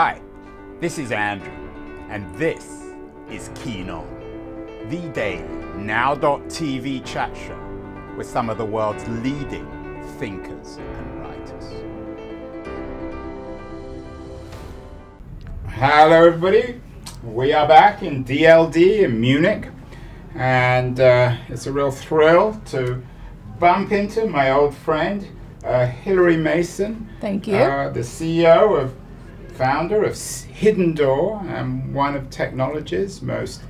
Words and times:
Hi, 0.00 0.20
this 0.78 0.96
is 0.96 1.10
Andrew, 1.10 1.50
and 2.08 2.32
this 2.36 2.84
is 3.28 3.50
Keen 3.56 3.90
On, 3.90 4.06
the 4.88 5.08
daily 5.08 5.42
now.tv 5.76 7.04
chat 7.04 7.36
show 7.36 7.58
with 8.16 8.28
some 8.28 8.48
of 8.48 8.58
the 8.58 8.64
world's 8.64 9.04
leading 9.08 9.66
thinkers 10.20 10.76
and 10.76 11.20
writers. 11.20 11.64
Hello, 15.66 16.28
everybody. 16.28 16.80
We 17.24 17.52
are 17.52 17.66
back 17.66 18.04
in 18.04 18.24
DLD 18.24 19.00
in 19.02 19.20
Munich, 19.20 19.68
and 20.36 21.00
uh, 21.00 21.36
it's 21.48 21.66
a 21.66 21.72
real 21.72 21.90
thrill 21.90 22.62
to 22.66 23.02
bump 23.58 23.90
into 23.90 24.28
my 24.28 24.52
old 24.52 24.76
friend, 24.76 25.26
uh, 25.64 25.86
Hilary 25.86 26.36
Mason. 26.36 27.08
Thank 27.20 27.48
you. 27.48 27.56
Uh, 27.56 27.90
the 27.90 27.98
CEO 27.98 28.80
of, 28.80 28.94
founder 29.58 30.04
of 30.04 30.16
Hidden 30.16 30.94
Door, 30.94 31.42
and 31.48 31.92
one 31.92 32.14
of 32.14 32.30
technology's 32.30 33.20
most 33.20 33.60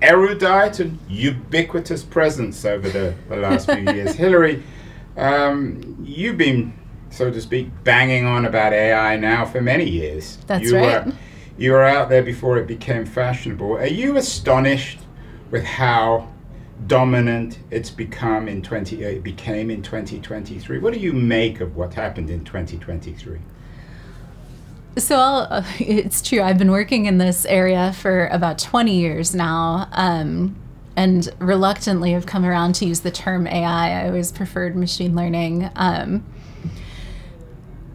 erudite 0.00 0.78
and 0.78 1.00
ubiquitous 1.08 2.04
presence 2.04 2.64
over 2.64 2.88
the, 2.88 3.12
the 3.28 3.36
last 3.36 3.68
few 3.68 3.82
years. 3.92 4.14
Hilary, 4.14 4.62
um, 5.16 5.98
you've 6.00 6.38
been, 6.38 6.72
so 7.10 7.28
to 7.28 7.40
speak, 7.40 7.68
banging 7.82 8.24
on 8.24 8.44
about 8.44 8.72
AI 8.72 9.16
now 9.16 9.44
for 9.44 9.60
many 9.60 9.88
years. 9.88 10.38
That's 10.46 10.64
you 10.64 10.76
right. 10.76 11.06
Were, 11.06 11.12
you 11.58 11.72
were 11.72 11.84
out 11.84 12.08
there 12.08 12.22
before 12.22 12.58
it 12.58 12.68
became 12.68 13.04
fashionable. 13.04 13.78
Are 13.78 13.86
you 13.86 14.16
astonished 14.16 15.00
with 15.50 15.64
how 15.64 16.28
dominant 16.86 17.58
it's 17.70 17.90
become 17.90 18.48
in 18.48 18.60
20 18.60 19.04
uh, 19.04 19.08
it 19.08 19.22
became 19.22 19.70
in 19.70 19.80
2023 19.82 20.80
what 20.80 20.92
do 20.92 20.98
you 20.98 21.12
make 21.12 21.60
of 21.60 21.76
what 21.76 21.94
happened 21.94 22.28
in 22.28 22.44
2023 22.44 23.38
So 24.98 25.16
I'll, 25.16 25.64
it's 25.78 26.22
true. 26.22 26.42
I've 26.42 26.58
been 26.58 26.70
working 26.70 27.06
in 27.06 27.18
this 27.18 27.44
area 27.46 27.92
for 27.92 28.26
about 28.28 28.58
20 28.58 28.94
years 28.94 29.34
now, 29.34 29.88
um, 29.92 30.56
and 30.96 31.28
reluctantly 31.38 32.12
have 32.12 32.26
come 32.26 32.44
around 32.44 32.74
to 32.76 32.84
use 32.84 33.00
the 33.00 33.10
term 33.10 33.46
AI. 33.46 34.02
I 34.02 34.06
always 34.08 34.30
preferred 34.30 34.76
machine 34.76 35.14
learning. 35.14 35.70
Um, 35.74 36.24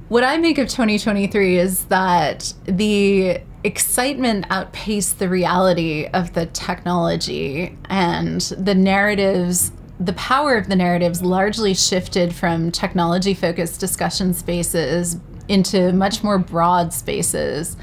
what 0.09 0.23
I 0.23 0.37
make 0.37 0.57
of 0.57 0.67
2023 0.69 1.59
is 1.59 1.85
that 1.85 2.53
the 2.63 3.41
excitement 3.63 4.45
outpaced 4.49 5.19
the 5.19 5.27
reality 5.27 6.07
of 6.13 6.33
the 6.33 6.45
technology 6.47 7.77
and 7.89 8.41
the 8.41 8.73
narratives. 8.73 9.71
The 9.99 10.13
power 10.13 10.55
of 10.55 10.69
the 10.69 10.75
narratives 10.75 11.21
largely 11.21 11.73
shifted 11.73 12.33
from 12.33 12.71
technology 12.71 13.33
focused 13.33 13.79
discussion 13.79 14.33
spaces 14.33 15.17
into 15.47 15.93
much 15.93 16.23
more 16.23 16.37
broad 16.37 16.93
spaces, 16.93 17.77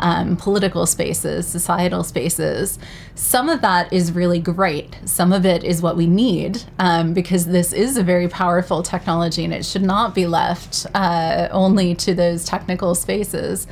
um, 0.00 0.36
political 0.36 0.86
spaces, 0.86 1.46
societal 1.46 2.02
spaces. 2.02 2.78
Some 3.14 3.48
of 3.48 3.60
that 3.60 3.92
is 3.92 4.12
really 4.12 4.40
great. 4.40 4.96
Some 5.04 5.32
of 5.32 5.44
it 5.44 5.62
is 5.62 5.82
what 5.82 5.96
we 5.96 6.06
need 6.06 6.64
um, 6.78 7.12
because 7.12 7.46
this 7.46 7.72
is 7.72 7.96
a 7.96 8.02
very 8.02 8.28
powerful 8.28 8.82
technology 8.82 9.44
and 9.44 9.52
it 9.52 9.64
should 9.64 9.82
not 9.82 10.14
be 10.14 10.26
left 10.26 10.86
uh, 10.94 11.48
only 11.50 11.94
to 11.96 12.14
those 12.14 12.44
technical 12.44 12.94
spaces. 12.94 13.66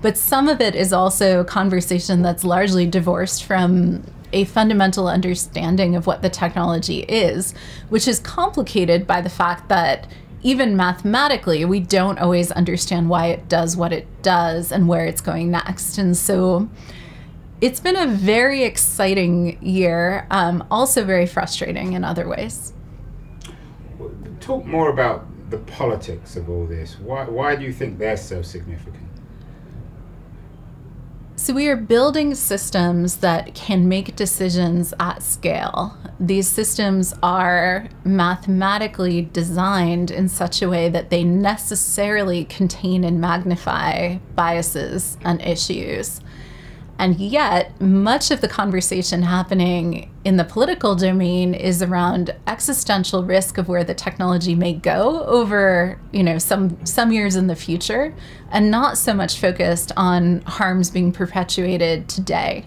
But 0.00 0.18
some 0.18 0.48
of 0.48 0.60
it 0.60 0.74
is 0.74 0.92
also 0.92 1.44
conversation 1.44 2.22
that's 2.22 2.44
largely 2.44 2.86
divorced 2.86 3.44
from 3.44 4.04
a 4.34 4.44
fundamental 4.44 5.08
understanding 5.08 5.94
of 5.94 6.06
what 6.06 6.20
the 6.20 6.28
technology 6.28 7.00
is, 7.04 7.54
which 7.88 8.08
is 8.08 8.18
complicated 8.18 9.06
by 9.06 9.20
the 9.20 9.30
fact 9.30 9.68
that 9.68 10.06
even 10.44 10.76
mathematically, 10.76 11.64
we 11.64 11.80
don't 11.80 12.18
always 12.18 12.52
understand 12.52 13.08
why 13.08 13.28
it 13.28 13.48
does 13.48 13.76
what 13.76 13.92
it 13.92 14.06
does 14.22 14.70
and 14.70 14.86
where 14.86 15.06
it's 15.06 15.22
going 15.22 15.50
next. 15.50 15.96
And 15.96 16.14
so 16.14 16.68
it's 17.62 17.80
been 17.80 17.96
a 17.96 18.06
very 18.06 18.62
exciting 18.62 19.58
year, 19.62 20.26
um, 20.30 20.62
also 20.70 21.02
very 21.02 21.26
frustrating 21.26 21.94
in 21.94 22.04
other 22.04 22.28
ways. 22.28 22.74
talk 24.40 24.66
more 24.66 24.90
about 24.90 25.26
the 25.50 25.56
politics 25.58 26.36
of 26.36 26.50
all 26.50 26.66
this 26.66 26.98
why, 26.98 27.24
why 27.24 27.54
do 27.54 27.64
you 27.64 27.72
think 27.72 27.98
they're 27.98 28.16
so 28.16 28.42
significant 28.42 29.08
So, 31.44 31.52
we 31.52 31.68
are 31.68 31.76
building 31.76 32.34
systems 32.34 33.16
that 33.16 33.54
can 33.54 33.86
make 33.86 34.16
decisions 34.16 34.94
at 34.98 35.22
scale. 35.22 35.94
These 36.18 36.48
systems 36.48 37.12
are 37.22 37.86
mathematically 38.02 39.28
designed 39.30 40.10
in 40.10 40.30
such 40.30 40.62
a 40.62 40.70
way 40.70 40.88
that 40.88 41.10
they 41.10 41.22
necessarily 41.22 42.46
contain 42.46 43.04
and 43.04 43.20
magnify 43.20 44.16
biases 44.34 45.18
and 45.22 45.42
issues. 45.42 46.22
And 46.98 47.18
yet, 47.18 47.80
much 47.80 48.30
of 48.30 48.40
the 48.40 48.48
conversation 48.48 49.22
happening 49.22 50.10
in 50.24 50.36
the 50.36 50.44
political 50.44 50.94
domain 50.94 51.52
is 51.52 51.82
around 51.82 52.34
existential 52.46 53.24
risk 53.24 53.58
of 53.58 53.68
where 53.68 53.82
the 53.82 53.94
technology 53.94 54.54
may 54.54 54.74
go 54.74 55.24
over, 55.24 55.98
you 56.12 56.22
know, 56.22 56.38
some 56.38 56.84
some 56.86 57.10
years 57.10 57.34
in 57.34 57.48
the 57.48 57.56
future, 57.56 58.14
and 58.50 58.70
not 58.70 58.96
so 58.96 59.12
much 59.12 59.38
focused 59.38 59.90
on 59.96 60.42
harms 60.42 60.90
being 60.90 61.10
perpetuated 61.10 62.08
today. 62.08 62.64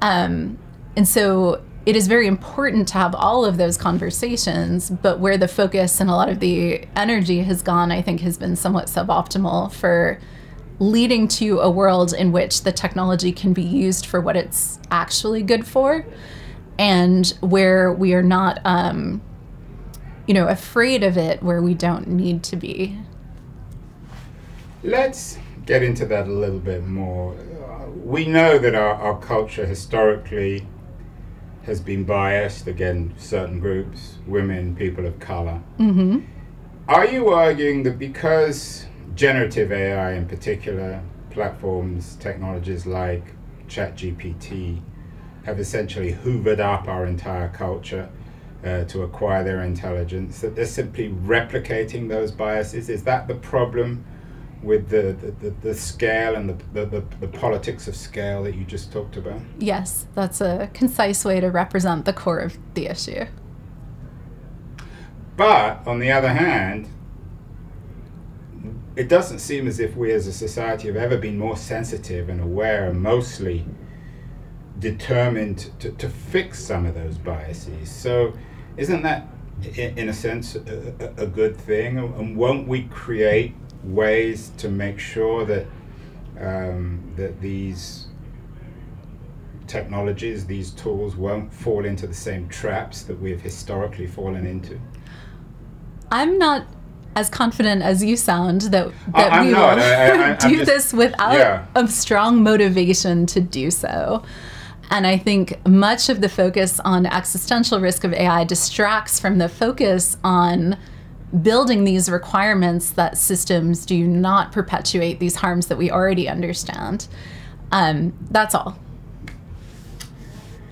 Um, 0.00 0.58
and 0.96 1.06
so 1.06 1.62
it 1.84 1.96
is 1.96 2.08
very 2.08 2.26
important 2.26 2.88
to 2.88 2.94
have 2.94 3.14
all 3.14 3.44
of 3.44 3.56
those 3.56 3.76
conversations, 3.76 4.90
but 4.90 5.18
where 5.18 5.36
the 5.36 5.48
focus 5.48 6.00
and 6.00 6.08
a 6.08 6.14
lot 6.14 6.28
of 6.28 6.40
the 6.40 6.86
energy 6.96 7.42
has 7.42 7.62
gone, 7.62 7.92
I 7.92 8.00
think, 8.00 8.20
has 8.20 8.38
been 8.38 8.56
somewhat 8.56 8.86
suboptimal 8.86 9.72
for 9.72 10.18
leading 10.80 11.28
to 11.28 11.60
a 11.60 11.70
world 11.70 12.12
in 12.14 12.32
which 12.32 12.62
the 12.62 12.72
technology 12.72 13.30
can 13.30 13.52
be 13.52 13.62
used 13.62 14.06
for 14.06 14.20
what 14.20 14.34
it's 14.34 14.80
actually 14.90 15.42
good 15.42 15.66
for 15.66 16.06
and 16.78 17.34
where 17.40 17.92
we 17.92 18.14
are 18.14 18.22
not 18.22 18.58
um, 18.64 19.20
you 20.26 20.32
know 20.34 20.48
afraid 20.48 21.04
of 21.04 21.16
it 21.18 21.42
where 21.42 21.60
we 21.60 21.74
don't 21.74 22.08
need 22.08 22.42
to 22.42 22.56
be. 22.56 22.98
Let's 24.82 25.38
get 25.66 25.82
into 25.82 26.06
that 26.06 26.26
a 26.26 26.32
little 26.32 26.58
bit 26.58 26.86
more. 26.86 27.34
Uh, 27.34 27.90
we 27.90 28.26
know 28.26 28.58
that 28.58 28.74
our, 28.74 28.94
our 28.94 29.20
culture 29.20 29.66
historically 29.66 30.66
has 31.64 31.80
been 31.80 32.04
biased 32.04 32.66
against 32.66 33.28
certain 33.28 33.60
groups 33.60 34.14
women 34.26 34.74
people 34.74 35.04
of 35.04 35.18
color. 35.20 35.60
Mm-hmm. 35.78 36.20
are 36.88 37.06
you 37.06 37.28
arguing 37.28 37.82
that 37.82 37.98
because 37.98 38.86
generative 39.20 39.70
AI 39.70 40.14
in 40.14 40.26
particular, 40.26 41.02
platforms, 41.28 42.16
technologies 42.16 42.86
like 42.86 43.34
ChatGPT 43.68 44.80
have 45.44 45.60
essentially 45.60 46.14
hoovered 46.14 46.58
up 46.58 46.88
our 46.88 47.04
entire 47.04 47.50
culture 47.50 48.08
uh, 48.64 48.84
to 48.84 49.02
acquire 49.02 49.44
their 49.44 49.60
intelligence, 49.60 50.40
that 50.40 50.56
they're 50.56 50.64
simply 50.64 51.10
replicating 51.10 52.08
those 52.08 52.32
biases. 52.32 52.88
Is 52.88 53.04
that 53.04 53.28
the 53.28 53.34
problem 53.34 54.06
with 54.62 54.88
the, 54.88 55.14
the, 55.40 55.50
the, 55.50 55.74
scale 55.74 56.34
and 56.34 56.48
the, 56.72 56.86
the, 56.86 57.04
the 57.20 57.28
politics 57.28 57.88
of 57.88 57.96
scale 57.96 58.42
that 58.44 58.54
you 58.54 58.64
just 58.64 58.90
talked 58.90 59.16
about? 59.16 59.40
yes 59.58 60.06
that's 60.14 60.42
a 60.42 60.70
concise 60.74 61.24
way 61.24 61.40
to 61.40 61.48
represent 61.48 62.04
the 62.04 62.12
core 62.12 62.40
of 62.40 62.58
the 62.74 62.86
issue 62.86 63.24
But 65.38 65.86
on 65.86 65.98
the 65.98 66.10
other 66.10 66.28
hand, 66.28 66.88
it 69.00 69.08
doesn't 69.08 69.38
seem 69.38 69.66
as 69.66 69.80
if 69.80 69.96
we 69.96 70.12
as 70.12 70.26
a 70.26 70.32
society 70.32 70.86
have 70.86 70.96
ever 70.96 71.16
been 71.16 71.38
more 71.38 71.56
sensitive 71.56 72.28
and 72.28 72.38
aware 72.38 72.90
and 72.90 73.00
mostly 73.00 73.64
determined 74.78 75.70
to, 75.80 75.90
to 75.92 76.06
fix 76.06 76.62
some 76.62 76.84
of 76.84 76.94
those 76.94 77.16
biases. 77.16 77.90
So, 77.90 78.34
isn't 78.76 79.00
that, 79.00 79.26
in, 79.74 80.10
a 80.10 80.12
sense, 80.12 80.54
a, 80.54 81.14
a, 81.18 81.22
a 81.22 81.26
good 81.26 81.56
thing? 81.56 81.96
And 81.96 82.36
won't 82.36 82.68
we 82.68 82.82
create 82.88 83.54
ways 83.82 84.52
to 84.58 84.68
make 84.68 84.98
sure 84.98 85.46
that 85.46 85.66
um, 86.38 87.14
that 87.16 87.40
these 87.40 88.08
technologies, 89.66 90.44
these 90.44 90.72
tools, 90.72 91.16
won't 91.16 91.54
fall 91.54 91.86
into 91.86 92.06
the 92.06 92.12
same 92.12 92.50
traps 92.50 93.00
that 93.04 93.18
we 93.18 93.30
have 93.30 93.40
historically 93.40 94.06
fallen 94.06 94.46
into? 94.46 94.78
i'm 96.12 96.38
not 96.38 96.66
as 97.16 97.28
confident 97.28 97.82
as 97.82 98.02
you 98.04 98.16
sound 98.16 98.62
that 98.62 98.92
that 99.14 99.32
I'm 99.32 99.46
we 99.46 99.52
not. 99.52 99.76
will 99.76 99.82
I- 99.82 100.32
I- 100.32 100.36
do 100.48 100.56
just- 100.58 100.66
this 100.66 100.92
without 100.92 101.32
yeah. 101.34 101.66
a 101.74 101.86
strong 101.88 102.42
motivation 102.42 103.26
to 103.26 103.40
do 103.40 103.70
so. 103.70 104.22
And 104.92 105.06
I 105.06 105.18
think 105.18 105.64
much 105.68 106.08
of 106.08 106.20
the 106.20 106.28
focus 106.28 106.80
on 106.80 107.06
existential 107.06 107.80
risk 107.80 108.02
of 108.04 108.12
AI 108.12 108.42
distracts 108.44 109.20
from 109.20 109.38
the 109.38 109.48
focus 109.48 110.16
on 110.24 110.76
building 111.42 111.84
these 111.84 112.10
requirements 112.10 112.90
that 112.90 113.16
systems 113.16 113.86
do 113.86 114.04
not 114.04 114.50
perpetuate 114.50 115.20
these 115.20 115.36
harms 115.36 115.68
that 115.68 115.78
we 115.78 115.92
already 115.92 116.28
understand. 116.28 117.06
Um, 117.70 118.12
that's 118.32 118.52
all. 118.52 118.76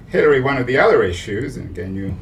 Hilary, 0.08 0.40
one 0.40 0.56
of 0.56 0.66
the 0.66 0.78
other 0.78 1.02
issues, 1.04 1.56
and 1.56 1.70
again, 1.70 1.94
you're 1.94 2.14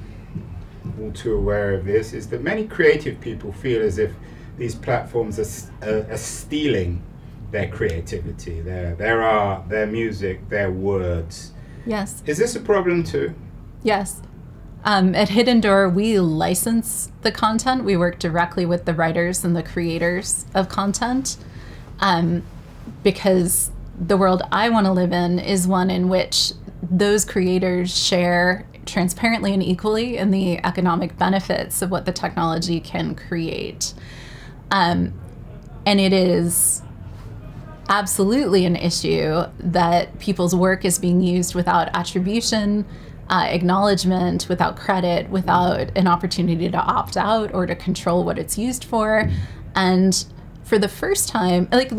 all 1.00 1.12
too 1.12 1.34
aware 1.34 1.74
of 1.74 1.84
this, 1.84 2.12
is 2.12 2.28
that 2.28 2.42
many 2.42 2.66
creative 2.66 3.20
people 3.20 3.52
feel 3.52 3.82
as 3.82 3.98
if 3.98 4.12
these 4.58 4.74
platforms 4.74 5.38
are, 5.38 5.88
are, 5.88 6.10
are 6.10 6.16
stealing 6.16 7.02
their 7.50 7.68
creativity, 7.68 8.60
their 8.60 8.94
their 8.94 9.22
art, 9.22 9.68
their 9.68 9.86
music, 9.86 10.48
their 10.48 10.70
words. 10.70 11.52
Yes. 11.84 12.22
Is 12.26 12.38
this 12.38 12.56
a 12.56 12.60
problem 12.60 13.04
too? 13.04 13.34
Yes. 13.82 14.20
Um, 14.84 15.14
at 15.14 15.30
Hidden 15.30 15.60
Door, 15.60 15.90
we 15.90 16.18
license 16.20 17.10
the 17.22 17.32
content. 17.32 17.84
We 17.84 17.96
work 17.96 18.18
directly 18.18 18.64
with 18.64 18.84
the 18.84 18.94
writers 18.94 19.44
and 19.44 19.56
the 19.56 19.62
creators 19.62 20.44
of 20.54 20.68
content 20.68 21.36
um, 22.00 22.42
because 23.02 23.70
the 23.98 24.16
world 24.16 24.42
I 24.52 24.68
want 24.68 24.86
to 24.86 24.92
live 24.92 25.12
in 25.12 25.38
is 25.38 25.66
one 25.66 25.90
in 25.90 26.08
which 26.08 26.52
those 26.82 27.24
creators 27.24 27.96
share 27.96 28.66
transparently 28.86 29.52
and 29.52 29.62
equally 29.62 30.16
in 30.16 30.30
the 30.30 30.58
economic 30.64 31.18
benefits 31.18 31.82
of 31.82 31.90
what 31.90 32.06
the 32.06 32.12
technology 32.12 32.80
can 32.80 33.14
create. 33.14 33.92
Um, 34.70 35.12
and 35.84 36.00
it 36.00 36.12
is 36.12 36.82
absolutely 37.88 38.64
an 38.64 38.76
issue 38.76 39.44
that 39.58 40.18
people's 40.18 40.54
work 40.54 40.84
is 40.84 40.98
being 40.98 41.20
used 41.20 41.54
without 41.54 41.88
attribution, 41.94 42.84
uh, 43.28 43.46
acknowledgement, 43.48 44.48
without 44.48 44.76
credit, 44.76 45.28
without 45.30 45.96
an 45.96 46.06
opportunity 46.06 46.68
to 46.68 46.78
opt 46.78 47.16
out 47.16 47.52
or 47.54 47.66
to 47.66 47.74
control 47.74 48.24
what 48.24 48.38
it's 48.38 48.56
used 48.56 48.84
for. 48.84 49.30
And 49.74 50.24
for 50.64 50.78
the 50.78 50.88
first 50.88 51.28
time, 51.28 51.68
like, 51.70 51.92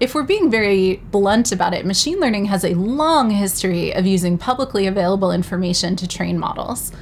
if 0.00 0.14
we're 0.14 0.22
being 0.22 0.50
very 0.50 0.96
blunt 1.10 1.52
about 1.52 1.74
it, 1.74 1.84
machine 1.84 2.20
learning 2.20 2.46
has 2.46 2.64
a 2.64 2.74
long 2.74 3.30
history 3.30 3.92
of 3.92 4.06
using 4.06 4.38
publicly 4.38 4.86
available 4.86 5.32
information 5.32 5.96
to 5.96 6.06
train 6.06 6.38
models 6.38 6.92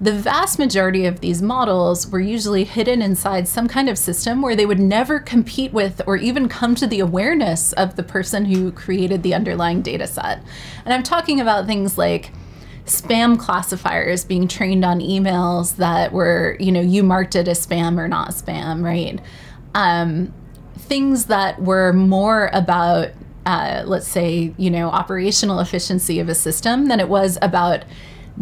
the 0.00 0.12
vast 0.12 0.58
majority 0.58 1.06
of 1.06 1.20
these 1.20 1.40
models 1.40 2.08
were 2.08 2.20
usually 2.20 2.64
hidden 2.64 3.00
inside 3.00 3.46
some 3.46 3.68
kind 3.68 3.88
of 3.88 3.96
system 3.96 4.42
where 4.42 4.56
they 4.56 4.66
would 4.66 4.80
never 4.80 5.20
compete 5.20 5.72
with 5.72 6.00
or 6.06 6.16
even 6.16 6.48
come 6.48 6.74
to 6.74 6.86
the 6.86 7.00
awareness 7.00 7.72
of 7.74 7.94
the 7.96 8.02
person 8.02 8.44
who 8.44 8.72
created 8.72 9.22
the 9.22 9.34
underlying 9.34 9.82
data 9.82 10.06
set. 10.06 10.42
And 10.84 10.92
I'm 10.92 11.04
talking 11.04 11.40
about 11.40 11.66
things 11.66 11.96
like 11.96 12.32
spam 12.86 13.38
classifiers 13.38 14.24
being 14.24 14.48
trained 14.48 14.84
on 14.84 15.00
emails 15.00 15.76
that 15.76 16.12
were, 16.12 16.56
you 16.58 16.72
know, 16.72 16.80
you 16.80 17.02
marked 17.02 17.36
it 17.36 17.46
as 17.46 17.64
spam 17.64 17.96
or 17.96 18.08
not 18.08 18.30
spam, 18.30 18.82
right? 18.82 19.20
Um, 19.74 20.34
things 20.84 21.26
that 21.26 21.60
were 21.60 21.92
more 21.92 22.50
about 22.52 23.10
uh, 23.46 23.82
let's 23.86 24.08
say, 24.08 24.54
you 24.56 24.70
know, 24.70 24.88
operational 24.88 25.60
efficiency 25.60 26.18
of 26.18 26.28
a 26.28 26.34
system 26.34 26.88
than 26.88 26.98
it 26.98 27.08
was 27.08 27.38
about 27.42 27.84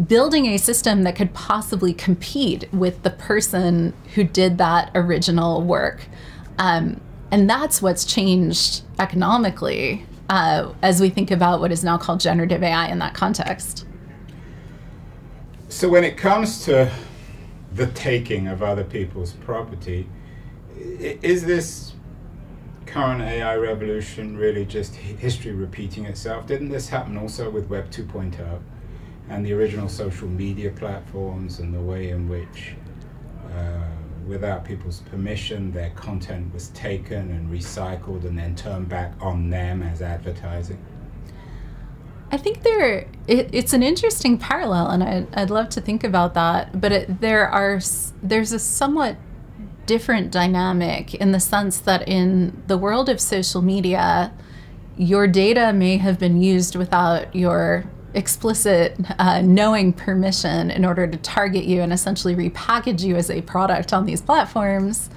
building 0.07 0.45
a 0.47 0.57
system 0.57 1.03
that 1.03 1.15
could 1.15 1.33
possibly 1.33 1.93
compete 1.93 2.71
with 2.73 3.03
the 3.03 3.09
person 3.09 3.93
who 4.15 4.23
did 4.23 4.57
that 4.57 4.89
original 4.95 5.61
work. 5.61 6.07
Um, 6.57 7.01
and 7.31 7.49
that's 7.49 7.81
what's 7.81 8.05
changed 8.05 8.83
economically 8.99 10.05
uh, 10.29 10.71
as 10.81 11.01
we 11.01 11.09
think 11.09 11.31
about 11.31 11.59
what 11.59 11.71
is 11.71 11.83
now 11.83 11.97
called 11.97 12.19
generative 12.19 12.63
AI 12.63 12.87
in 12.87 12.99
that 12.99 13.13
context. 13.13 13.85
So, 15.69 15.89
when 15.89 16.03
it 16.03 16.17
comes 16.17 16.63
to 16.65 16.91
the 17.73 17.87
taking 17.87 18.47
of 18.47 18.61
other 18.61 18.83
people's 18.83 19.33
property, 19.33 20.07
is 20.77 21.45
this 21.45 21.92
current 22.93 23.21
AI 23.21 23.55
revolution 23.55 24.37
really 24.37 24.65
just 24.65 24.95
history 24.95 25.51
repeating 25.51 26.05
itself? 26.05 26.45
Didn't 26.47 26.69
this 26.69 26.89
happen 26.89 27.17
also 27.17 27.49
with 27.49 27.67
Web 27.67 27.89
2.0? 27.89 28.61
and 29.29 29.45
the 29.45 29.53
original 29.53 29.87
social 29.87 30.27
media 30.27 30.69
platforms 30.71 31.59
and 31.59 31.73
the 31.73 31.79
way 31.79 32.09
in 32.09 32.27
which, 32.27 32.75
uh, 33.55 33.79
without 34.27 34.65
people's 34.65 34.99
permission, 35.01 35.71
their 35.71 35.89
content 35.91 36.53
was 36.53 36.69
taken 36.69 37.31
and 37.31 37.49
recycled 37.49 38.25
and 38.25 38.37
then 38.37 38.55
turned 38.55 38.89
back 38.89 39.13
on 39.21 39.49
them 39.49 39.81
as 39.81 40.01
advertising? 40.01 40.83
I 42.31 42.37
think 42.37 42.63
there 42.63 43.07
it, 43.27 43.49
it's 43.53 43.73
an 43.73 43.83
interesting 43.83 44.37
parallel, 44.39 44.89
and 44.89 45.03
I'd, 45.03 45.35
I'd 45.35 45.49
love 45.51 45.69
to 45.69 45.81
think 45.81 46.03
about 46.03 46.33
that. 46.33 46.81
But 46.81 46.91
it, 46.91 47.21
there 47.21 47.47
are 47.47 47.79
there's 48.23 48.51
a 48.51 48.59
somewhat 48.59 49.17
different 49.85 50.31
dynamic 50.31 51.13
in 51.15 51.31
the 51.31 51.39
sense 51.39 51.79
that 51.79 52.07
in 52.07 52.61
the 52.67 52.77
world 52.77 53.09
of 53.09 53.19
social 53.19 53.61
media, 53.61 54.33
your 54.97 55.27
data 55.27 55.73
may 55.73 55.97
have 55.97 56.19
been 56.19 56.41
used 56.41 56.75
without 56.75 57.35
your 57.35 57.85
explicit 58.13 58.95
uh, 59.17 59.41
knowing 59.41 59.91
permission 59.91 60.69
in 60.69 60.85
order 60.85 61.07
to 61.07 61.17
target 61.17 61.63
you 61.65 61.81
and 61.81 61.91
essentially 61.91 62.35
repackage 62.35 63.03
you 63.03 63.15
as 63.15 63.29
a 63.29 63.41
product 63.41 63.91
on 63.91 64.05
these 64.05 64.21
platforms, 64.21 65.09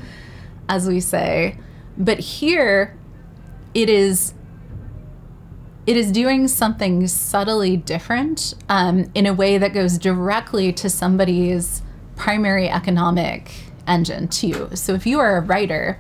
as 0.69 0.89
we 0.89 1.01
say. 1.01 1.59
But 1.99 2.19
here, 2.19 2.97
it 3.75 3.89
is 3.89 4.33
it 5.87 5.97
is 5.97 6.11
doing 6.11 6.49
something 6.49 7.07
subtly 7.07 7.77
different 7.77 8.55
um, 8.69 9.09
in 9.15 9.25
a 9.25 9.33
way 9.33 9.57
that 9.57 9.73
goes 9.73 9.99
directly 9.99 10.73
to 10.73 10.91
somebody's 10.91 11.81
primary 12.17 12.69
economic 12.69 13.66
engine 13.87 14.29
too. 14.29 14.71
So 14.75 14.95
if 14.95 15.07
you 15.07 15.19
are 15.19 15.37
a 15.37 15.41
writer 15.41 15.99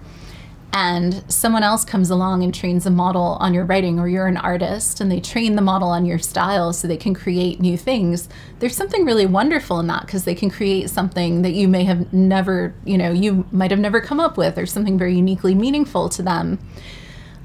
and 0.73 1.25
someone 1.33 1.63
else 1.63 1.85
comes 1.85 2.11
along 2.11 2.43
and 2.43 2.55
trains 2.55 2.85
a 2.85 2.91
model 2.91 3.39
on 3.41 3.55
your 3.55 3.65
writing 3.65 3.99
or 3.99 4.09
you're 4.09 4.27
an 4.27 4.37
artist 4.37 5.01
and 5.01 5.11
they 5.11 5.21
train 5.21 5.57
the 5.57 5.63
model 5.63 5.89
on 5.89 6.05
your 6.05 6.19
style 6.19 6.73
so 6.73 6.87
they 6.87 6.97
can 6.99 7.15
create 7.15 7.61
new 7.61 7.79
things 7.79 8.29
there's 8.59 8.77
something 8.77 9.05
really 9.07 9.25
wonderful 9.25 9.81
in 9.81 9.87
that 9.87 10.05
because 10.05 10.25
they 10.25 10.35
can 10.35 10.51
create 10.51 10.91
something 10.91 11.41
that 11.43 11.53
you 11.53 11.67
may 11.67 11.85
have 11.85 12.13
never 12.13 12.75
you 12.85 12.99
know 12.99 13.11
you 13.11 13.47
might 13.51 13.71
have 13.71 13.81
never 13.81 14.01
come 14.01 14.21
up 14.21 14.37
with 14.37 14.59
or 14.59 14.67
something 14.67 14.99
very 14.99 15.15
uniquely 15.15 15.55
meaningful 15.55 16.09
to 16.09 16.23
them 16.23 16.59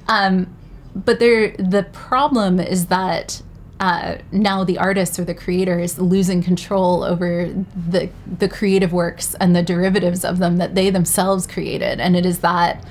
um, 0.07 0.53
but 0.93 1.19
there 1.19 1.55
the 1.57 1.83
problem 1.93 2.59
is 2.59 2.88
that 2.88 3.41
uh, 3.81 4.19
now 4.31 4.63
the 4.63 4.78
artist 4.78 5.18
or 5.18 5.25
the 5.25 5.33
creator 5.33 5.80
is 5.80 5.98
losing 5.98 6.44
control 6.44 7.04
over 7.04 7.51
the 7.89 8.12
the 8.38 8.48
creative 8.48 8.94
works 8.94 9.33
and 9.39 9.56
the 9.56 9.63
derivatives 9.63 10.24
of 10.24 10.38
them 10.38 10.57
that 10.57 10.75
they 10.75 10.92
themselves 10.92 11.48
created. 11.48 12.00
And 12.00 12.16
it 12.16 12.24
is 12.24 12.39
that 12.39 12.86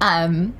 um, 0.00 0.56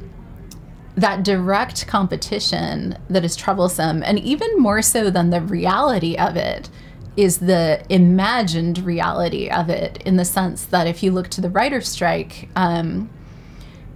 that 0.94 1.24
direct 1.24 1.86
competition 1.86 2.98
that 3.08 3.24
is 3.24 3.34
troublesome, 3.34 4.02
and 4.02 4.18
even 4.18 4.58
more 4.58 4.82
so 4.82 5.08
than 5.08 5.30
the 5.30 5.40
reality 5.40 6.18
of 6.18 6.36
it, 6.36 6.68
is 7.16 7.38
the 7.38 7.82
imagined 7.88 8.78
reality 8.80 9.48
of 9.48 9.70
it 9.70 10.02
in 10.02 10.16
the 10.18 10.24
sense 10.26 10.66
that 10.66 10.86
if 10.86 11.02
you 11.02 11.12
look 11.12 11.28
to 11.28 11.40
the 11.40 11.48
writer's 11.48 11.88
strike 11.88 12.50
um, 12.56 13.08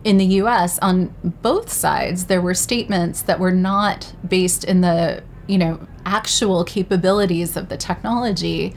in 0.05 0.17
the 0.17 0.25
US, 0.41 0.79
on 0.79 1.15
both 1.43 1.71
sides, 1.71 2.27
there 2.27 2.41
were 2.41 2.55
statements 2.55 3.21
that 3.21 3.39
were 3.39 3.53
not 3.53 4.15
based 4.27 4.65
in 4.65 4.81
the, 4.81 5.23
you 5.47 5.59
know, 5.59 5.87
actual 6.05 6.65
capabilities 6.65 7.57
of 7.57 7.69
the 7.69 7.77
technology 7.77 8.75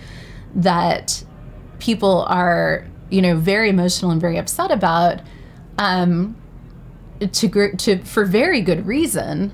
that 0.56 1.24
people 1.80 2.24
are, 2.24 2.86
you 3.10 3.22
know, 3.22 3.36
very 3.38 3.70
emotional 3.70 4.12
and 4.12 4.22
very 4.22 4.38
upset 4.38 4.72
about. 4.72 5.22
Um, 5.78 6.36
to 7.20 7.76
to 7.76 7.98
for 8.06 8.24
very 8.24 8.62
good 8.62 8.86
reason 8.88 9.54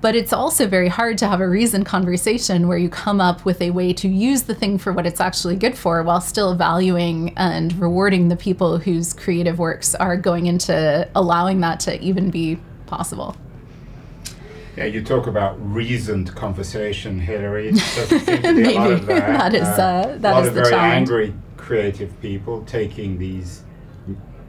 but 0.00 0.16
it's 0.16 0.32
also 0.32 0.66
very 0.66 0.88
hard 0.88 1.18
to 1.18 1.26
have 1.26 1.40
a 1.40 1.48
reason 1.48 1.84
conversation 1.84 2.66
where 2.66 2.78
you 2.78 2.88
come 2.88 3.20
up 3.20 3.44
with 3.44 3.60
a 3.60 3.70
way 3.70 3.92
to 3.92 4.08
use 4.08 4.44
the 4.44 4.54
thing 4.54 4.78
for 4.78 4.92
what 4.92 5.06
it's 5.06 5.20
actually 5.20 5.56
good 5.56 5.76
for 5.76 6.02
while 6.02 6.20
still 6.20 6.54
valuing 6.54 7.34
and 7.36 7.78
rewarding 7.78 8.28
the 8.28 8.36
people 8.36 8.78
whose 8.78 9.12
creative 9.12 9.58
works 9.58 9.94
are 9.94 10.16
going 10.16 10.46
into 10.46 11.06
allowing 11.14 11.60
that 11.60 11.78
to 11.80 12.00
even 12.00 12.30
be 12.30 12.58
possible. 12.86 13.36
Yeah, 14.76 14.84
you 14.84 15.02
talk 15.02 15.26
about 15.26 15.56
reasoned 15.72 16.34
conversation, 16.34 17.18
Hilary. 17.18 17.72
Maybe 17.72 17.80
that. 17.82 19.06
that 19.06 19.54
is 19.54 19.62
uh, 19.62 20.16
that 20.20 20.32
a 20.32 20.34
lot 20.34 20.42
is 20.42 20.48
of 20.48 20.54
the 20.54 20.60
very 20.60 20.70
challenge. 20.70 21.10
angry 21.10 21.34
creative 21.56 22.20
people 22.20 22.62
taking 22.64 23.18
these 23.18 23.62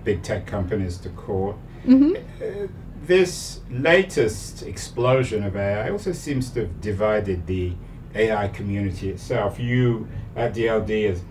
big 0.03 0.21
tech 0.23 0.45
companies 0.45 0.97
to 0.97 1.09
court 1.09 1.55
Mm-hmm. 1.87 2.15
Uh, 2.41 2.67
this 3.05 3.61
latest 3.71 4.63
explosion 4.63 5.43
of 5.43 5.55
AI 5.55 5.89
also 5.89 6.11
seems 6.11 6.49
to 6.51 6.61
have 6.61 6.81
divided 6.81 7.47
the 7.47 7.73
AI 8.13 8.49
community 8.49 9.09
itself. 9.09 9.59
You 9.59 10.07
at 10.35 10.53
DLD 10.53 10.89
is 10.89 11.21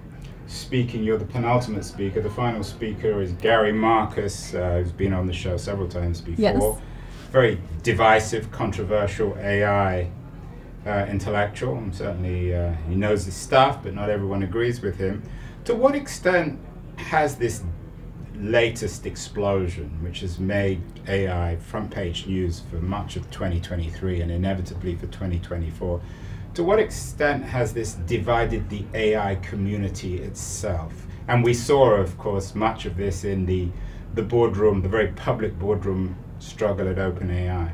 speaking, 0.47 1.05
you're 1.05 1.19
the 1.19 1.27
penultimate 1.27 1.85
speaker. 1.85 2.23
The 2.23 2.31
final 2.31 2.63
speaker 2.63 3.21
is 3.21 3.33
Gary 3.33 3.73
Marcus, 3.73 4.55
uh, 4.55 4.79
who's 4.79 4.93
been 4.93 5.13
on 5.13 5.27
the 5.27 5.33
show 5.33 5.57
several 5.59 5.89
times 5.89 6.21
before. 6.23 6.43
Yes. 6.43 6.83
Very 7.37 7.61
divisive, 7.83 8.51
controversial 8.51 9.37
AI 9.39 10.09
uh, 10.87 11.05
intellectual, 11.11 11.77
and 11.77 11.95
certainly 11.95 12.55
uh, 12.55 12.73
he 12.89 12.95
knows 12.95 13.27
his 13.27 13.35
stuff, 13.35 13.83
but 13.83 13.93
not 13.93 14.09
everyone 14.09 14.43
agrees 14.43 14.81
with 14.81 14.97
him. 14.97 15.23
To 15.67 15.75
what 15.75 15.95
extent 15.95 16.59
has 16.97 17.37
this 17.37 17.63
latest 18.37 19.05
explosion, 19.05 20.03
which 20.03 20.21
has 20.21 20.39
made 20.39 20.81
AI 21.09 21.57
front 21.57 21.91
page 21.91 22.27
news 22.27 22.63
for 22.71 22.77
much 22.77 23.17
of 23.17 23.31
2023 23.31 24.23
and 24.23 24.33
inevitably 24.33 24.95
for 24.95 25.07
2024. 25.09 26.01
To 26.55 26.65
what 26.65 26.79
extent 26.79 27.45
has 27.45 27.75
this 27.75 27.97
divided 28.07 28.71
the 28.71 28.87
AI 28.95 29.35
community 29.35 30.23
itself? 30.23 31.07
And 31.29 31.45
we 31.45 31.53
saw, 31.53 31.97
of 31.97 32.17
course, 32.17 32.55
much 32.55 32.87
of 32.87 32.97
this 32.97 33.25
in 33.25 33.45
the, 33.45 33.69
the 34.15 34.23
boardroom, 34.23 34.81
the 34.81 34.89
very 34.89 35.09
public 35.09 35.59
boardroom 35.59 36.17
struggle 36.39 36.89
at 36.89 36.97
OpenAI? 36.97 37.73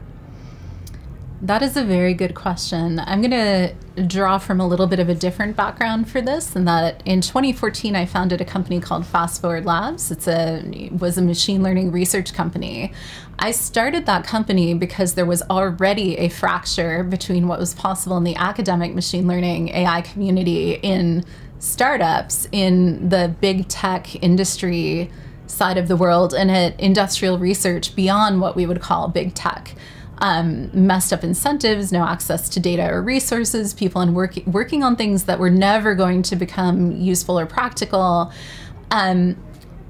That 1.42 1.60
is 1.60 1.76
a 1.76 1.82
very 1.82 2.14
good 2.14 2.36
question. 2.36 3.00
I'm 3.00 3.20
going 3.20 3.32
to 3.32 3.74
draw 4.06 4.38
from 4.38 4.60
a 4.60 4.66
little 4.66 4.86
bit 4.86 5.00
of 5.00 5.08
a 5.08 5.14
different 5.14 5.56
background 5.56 6.08
for 6.08 6.20
this, 6.20 6.54
and 6.54 6.68
that 6.68 7.02
in 7.04 7.20
2014 7.20 7.96
I 7.96 8.06
founded 8.06 8.40
a 8.40 8.44
company 8.44 8.80
called 8.80 9.04
Fast 9.04 9.40
Forward 9.40 9.66
Labs. 9.66 10.12
It's 10.12 10.28
a 10.28 10.88
was 10.96 11.18
a 11.18 11.22
machine 11.22 11.60
learning 11.64 11.90
research 11.90 12.32
company. 12.32 12.92
I 13.40 13.50
started 13.50 14.06
that 14.06 14.24
company 14.24 14.74
because 14.74 15.14
there 15.14 15.26
was 15.26 15.42
already 15.50 16.16
a 16.18 16.28
fracture 16.28 17.02
between 17.02 17.48
what 17.48 17.58
was 17.58 17.74
possible 17.74 18.16
in 18.16 18.22
the 18.22 18.36
academic 18.36 18.94
machine 18.94 19.26
learning 19.26 19.70
AI 19.70 20.00
community 20.02 20.74
in 20.74 21.24
startups 21.58 22.46
in 22.52 23.08
the 23.08 23.34
big 23.40 23.66
tech 23.66 24.22
industry 24.22 25.10
side 25.52 25.76
of 25.78 25.86
the 25.86 25.96
world 25.96 26.32
and 26.34 26.50
at 26.50 26.78
industrial 26.80 27.38
research 27.38 27.94
beyond 27.94 28.40
what 28.40 28.56
we 28.56 28.66
would 28.66 28.80
call 28.80 29.08
big 29.08 29.34
tech 29.34 29.74
um, 30.22 30.70
messed 30.72 31.12
up 31.12 31.24
incentives, 31.24 31.90
no 31.90 32.04
access 32.04 32.48
to 32.50 32.60
data 32.60 32.88
or 32.88 33.02
resources, 33.02 33.74
people 33.74 34.00
in 34.00 34.14
work, 34.14 34.36
working 34.46 34.84
on 34.84 34.94
things 34.94 35.24
that 35.24 35.40
were 35.40 35.50
never 35.50 35.96
going 35.96 36.22
to 36.22 36.36
become 36.36 36.92
useful 36.92 37.38
or 37.38 37.44
practical. 37.44 38.32
Um, 38.92 39.36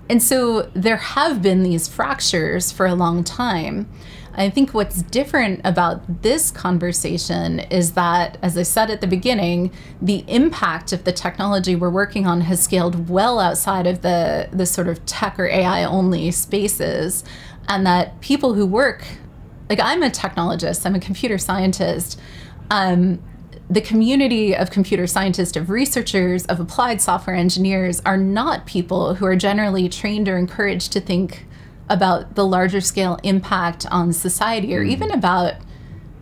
and 0.09 0.23
so 0.23 0.71
there 0.73 0.97
have 0.97 1.43
been 1.43 1.63
these 1.63 1.87
fractures 1.87 2.73
for 2.73 2.87
a 2.87 2.95
long 2.95 3.25
time. 3.25 3.91
I 4.35 4.49
think 4.49 4.73
what's 4.73 5.03
different 5.03 5.61
about 5.63 6.23
this 6.23 6.51
conversation 6.51 7.61
is 7.61 7.93
that, 7.93 8.39
as 8.41 8.57
I 8.57 8.63
said 8.63 8.91
at 8.91 9.01
the 9.01 9.07
beginning, 9.07 9.71
the 10.01 10.25
impact 10.27 10.93
of 10.93 11.05
the 11.05 11.13
technology 11.13 11.77
we're 11.77 11.91
working 11.91 12.27
on 12.27 12.43
has 12.43 12.63
scaled 12.63 13.11
well 13.11 13.39
outside 13.39 13.87
of 13.87 14.01
the, 14.01 14.49
the 14.51 14.65
sort 14.65 14.89
of 14.89 15.05
tech 15.05 15.39
or 15.39 15.47
AI 15.47 15.85
only 15.85 16.31
spaces, 16.31 17.25
and 17.69 17.87
that 17.87 18.21
people 18.21 18.55
who 18.55 18.67
work 18.67 19.05
like 19.73 19.81
I'm 19.81 20.03
a 20.03 20.11
technologist, 20.11 20.85
I'm 20.85 20.95
a 20.95 21.01
computer 21.01 21.39
scientist. 21.39 22.21
Um, 22.71 23.23
the 23.71 23.81
community 23.81 24.55
of 24.55 24.71
computer 24.71 25.07
scientists, 25.07 25.57
of 25.57 25.71
researchers, 25.71 26.45
of 26.47 26.61
applied 26.61 27.01
software 27.01 27.35
engineers 27.35 28.03
are 28.05 28.19
not 28.19 28.67
people 28.67 29.15
who 29.15 29.25
are 29.25 29.35
generally 29.35 29.89
trained 29.89 30.29
or 30.29 30.37
encouraged 30.37 30.93
to 30.93 31.01
think 31.01 31.47
about 31.93 32.35
the 32.35 32.47
larger 32.47 32.81
scale 32.81 33.19
impact 33.23 33.87
on 33.91 34.13
society 34.13 34.75
or 34.75 34.83
even 34.83 35.09
mm-hmm. 35.09 35.19
about 35.19 35.55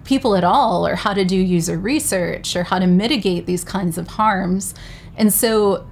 people 0.04 0.34
at 0.34 0.44
all 0.44 0.86
or 0.86 0.96
how 0.96 1.12
to 1.12 1.24
do 1.24 1.36
user 1.36 1.78
research 1.78 2.56
or 2.56 2.64
how 2.64 2.78
to 2.78 2.86
mitigate 2.86 3.46
these 3.46 3.64
kinds 3.64 3.96
of 3.96 4.08
harms. 4.08 4.74
And 5.16 5.32
so 5.32 5.86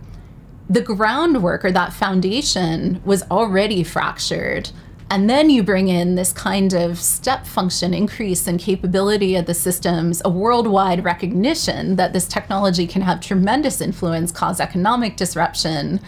the 0.69 0.81
groundwork 0.81 1.65
or 1.65 1.73
that 1.73 1.93
foundation 1.93 3.01
was 3.05 3.23
already 3.31 3.85
fractured 3.85 4.71
and 5.11 5.29
then 5.29 5.49
you 5.49 5.63
bring 5.63 5.89
in 5.89 6.17
this 6.17 6.33
kind 6.33 6.75
of 6.75 6.99
step 6.99 7.47
function 7.47 7.95
increase 7.95 8.47
in 8.47 8.59
capability 8.59 9.37
of 9.37 9.47
the 9.47 9.55
systems, 9.55 10.21
a 10.25 10.29
worldwide 10.29 11.03
recognition 11.03 11.97
that 11.97 12.13
this 12.13 12.29
technology 12.29 12.87
can 12.87 13.01
have 13.03 13.21
tremendous 13.21 13.81
influence, 13.81 14.31
cause 14.31 14.61
economic 14.61 15.17
disruption. 15.17 16.01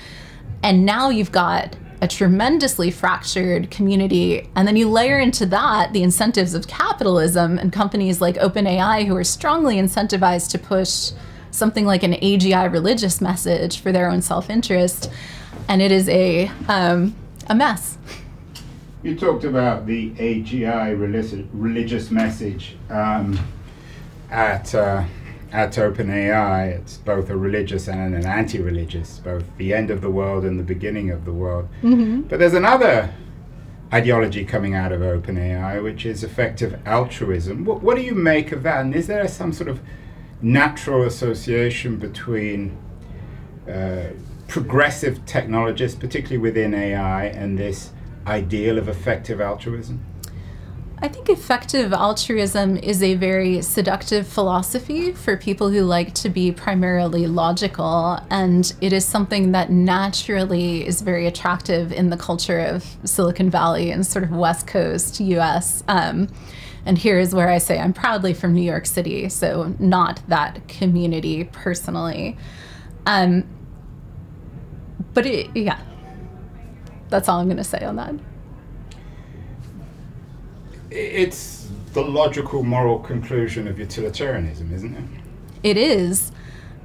And 0.63 0.85
now 0.85 1.09
you've 1.09 1.33
got 1.33 1.77
a 2.03 2.09
tremendously 2.09 2.91
fractured 2.91 3.71
community. 3.71 4.49
And 4.55 4.67
then 4.67 4.77
you 4.77 4.89
layer 4.89 5.19
into 5.19 5.45
that 5.47 5.93
the 5.93 6.03
incentives 6.03 6.55
of 6.55 6.67
capitalism 6.67 7.59
and 7.59 7.73
companies 7.73 8.21
like 8.21 8.37
OpenAI 8.37 9.07
who 9.07 9.17
are 9.17 9.25
strongly 9.25 9.77
incentivized 9.77 10.51
to 10.51 10.59
push 10.59 11.13
something 11.51 11.85
like 11.85 12.03
an 12.03 12.13
AGI 12.15 12.73
religious 12.73 13.21
message 13.21 13.81
for 13.81 13.93
their 13.93 14.11
own 14.11 14.23
self 14.23 14.49
interest. 14.49 15.11
And 15.69 15.83
it 15.83 15.93
is 15.93 16.09
a, 16.09 16.51
um, 16.69 17.15
a 17.49 17.55
mess. 17.55 17.99
You 19.03 19.17
talked 19.17 19.45
about 19.45 19.87
the 19.87 20.11
AGI 20.11 20.99
religious, 20.99 21.47
religious 21.53 22.11
message 22.11 22.77
um, 22.89 23.39
at 24.31 24.75
uh, 24.75 25.05
at 25.53 25.73
OpenAI. 25.73 26.79
It's 26.79 26.99
both 26.99 27.31
a 27.31 27.37
religious 27.37 27.89
and 27.89 28.15
an 28.15 28.27
anti-religious, 28.27 29.19
both 29.19 29.45
the 29.57 29.75
end 29.75 29.91
of 29.91 30.01
the 30.01 30.11
world 30.11 30.45
and 30.45 30.59
the 30.59 30.65
beginning 30.65 31.11
of 31.11 31.25
the 31.25 31.33
world. 31.33 31.69
Mm-hmm. 31.83 32.23
But 32.23 32.39
there's 32.39 32.55
another 32.55 33.13
ideology 33.93 34.45
coming 34.45 34.75
out 34.75 34.93
of 34.93 35.01
OpenAI, 35.01 35.83
which 35.83 36.07
is 36.07 36.23
effective 36.23 36.81
altruism. 36.87 37.65
What, 37.65 37.83
what 37.83 37.97
do 37.97 38.03
you 38.03 38.15
make 38.15 38.53
of 38.53 38.63
that? 38.63 38.81
And 38.81 38.95
is 38.95 39.07
there 39.07 39.27
some 39.27 39.53
sort 39.53 39.69
of 39.69 39.81
natural 40.41 41.03
association 41.05 41.97
between 41.97 42.79
uh, 43.69 44.11
progressive 44.49 45.25
technologists, 45.27 45.99
particularly 45.99 46.39
within 46.39 46.75
AI, 46.75 47.25
and 47.27 47.59
this 47.59 47.93
ideal 48.27 48.79
of 48.79 48.89
effective 48.89 49.41
altruism? 49.41 50.05
I 51.03 51.09
think 51.09 51.31
effective 51.31 51.95
altruism 51.95 52.77
is 52.77 53.03
a 53.03 53.15
very 53.15 53.63
seductive 53.63 54.29
philosophy 54.29 55.13
for 55.13 55.35
people 55.35 55.71
who 55.71 55.81
like 55.81 56.13
to 56.17 56.29
be 56.29 56.53
primarily 56.53 57.27
logical, 57.27 58.21
and 58.29 58.71
it 58.83 58.93
is 58.93 59.07
something 59.07 59.53
that 59.53 59.71
naturally 59.71 60.87
is 60.87 61.01
very 61.01 61.27
attractive 61.27 61.91
in 61.91 62.11
the 62.11 62.19
culture 62.19 62.61
of 62.61 62.85
Silicon 63.05 63.49
Valley 63.49 63.91
and 63.91 64.07
sort 64.07 64.25
of 64.25 64.31
West 64.31 64.67
Coast 64.67 65.21
US. 65.21 65.83
Um, 65.89 66.29
and 66.85 66.99
here 66.99 67.19
is 67.19 67.35
where 67.35 67.49
I 67.49 67.57
say 67.57 67.79
I'm 67.79 67.95
proudly 67.95 68.35
from 68.35 68.53
New 68.53 68.61
York 68.61 68.85
City, 68.85 69.31
so 69.31 69.75
not 69.79 70.21
that 70.29 70.69
community 70.69 71.45
personally. 71.45 72.37
Um, 73.07 73.49
but 75.15 75.25
it, 75.25 75.49
yeah, 75.57 75.81
that's 77.09 77.27
all 77.27 77.41
I'm 77.41 77.47
going 77.47 77.57
to 77.57 77.65
say 77.65 77.83
on 77.85 77.97
that. 77.97 78.15
It's 80.91 81.69
the 81.93 82.03
logical 82.03 82.63
moral 82.63 82.99
conclusion 82.99 83.67
of 83.69 83.79
utilitarianism, 83.79 84.73
isn't 84.73 84.95
it? 84.95 85.05
It 85.63 85.77
is. 85.77 86.33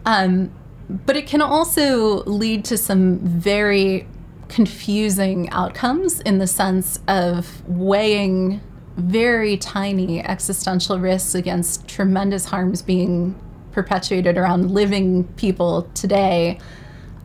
Um, 0.06 0.52
but 0.90 1.16
it 1.16 1.28
can 1.28 1.42
also 1.42 2.24
lead 2.24 2.66
to 2.66 2.78
some 2.78 3.20
very 3.20 4.08
confusing 4.48 5.50
outcomes 5.50 6.22
in 6.22 6.38
the 6.38 6.48
sense 6.48 7.00
of 7.08 7.68
weighing 7.68 8.62
very 8.98 9.58
tiny 9.58 10.24
existential 10.24 11.00
risks 11.00 11.36
against 11.36 11.88
tremendous 11.88 12.46
harms 12.46 12.82
being 12.82 13.36
perpetuated 13.72 14.38
around 14.38 14.72
living 14.72 15.26
people 15.36 15.84
today 15.94 16.60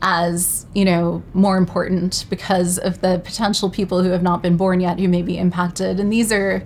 as 0.02 0.66
you 0.74 0.84
know 0.84 1.22
more 1.34 1.56
important 1.56 2.24
because 2.30 2.78
of 2.78 3.00
the 3.00 3.20
potential 3.24 3.68
people 3.68 4.02
who 4.02 4.10
have 4.10 4.22
not 4.22 4.42
been 4.42 4.56
born 4.56 4.80
yet 4.80 4.98
who 4.98 5.08
may 5.08 5.22
be 5.22 5.36
impacted. 5.38 6.00
And 6.00 6.12
these 6.12 6.32
are 6.32 6.64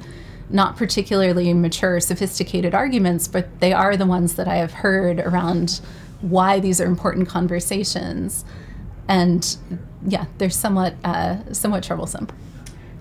not 0.50 0.76
particularly 0.76 1.52
mature 1.54 1.98
sophisticated 2.00 2.74
arguments 2.74 3.26
but 3.26 3.60
they 3.60 3.72
are 3.72 3.96
the 3.96 4.04
ones 4.04 4.34
that 4.34 4.46
i 4.46 4.56
have 4.56 4.72
heard 4.72 5.18
around 5.20 5.80
why 6.20 6.60
these 6.60 6.80
are 6.80 6.86
important 6.86 7.28
conversations. 7.28 8.44
And 9.08 9.56
yeah 10.06 10.26
they're 10.38 10.50
somewhat 10.50 10.94
uh, 11.04 11.52
somewhat 11.52 11.82
troublesome. 11.82 12.28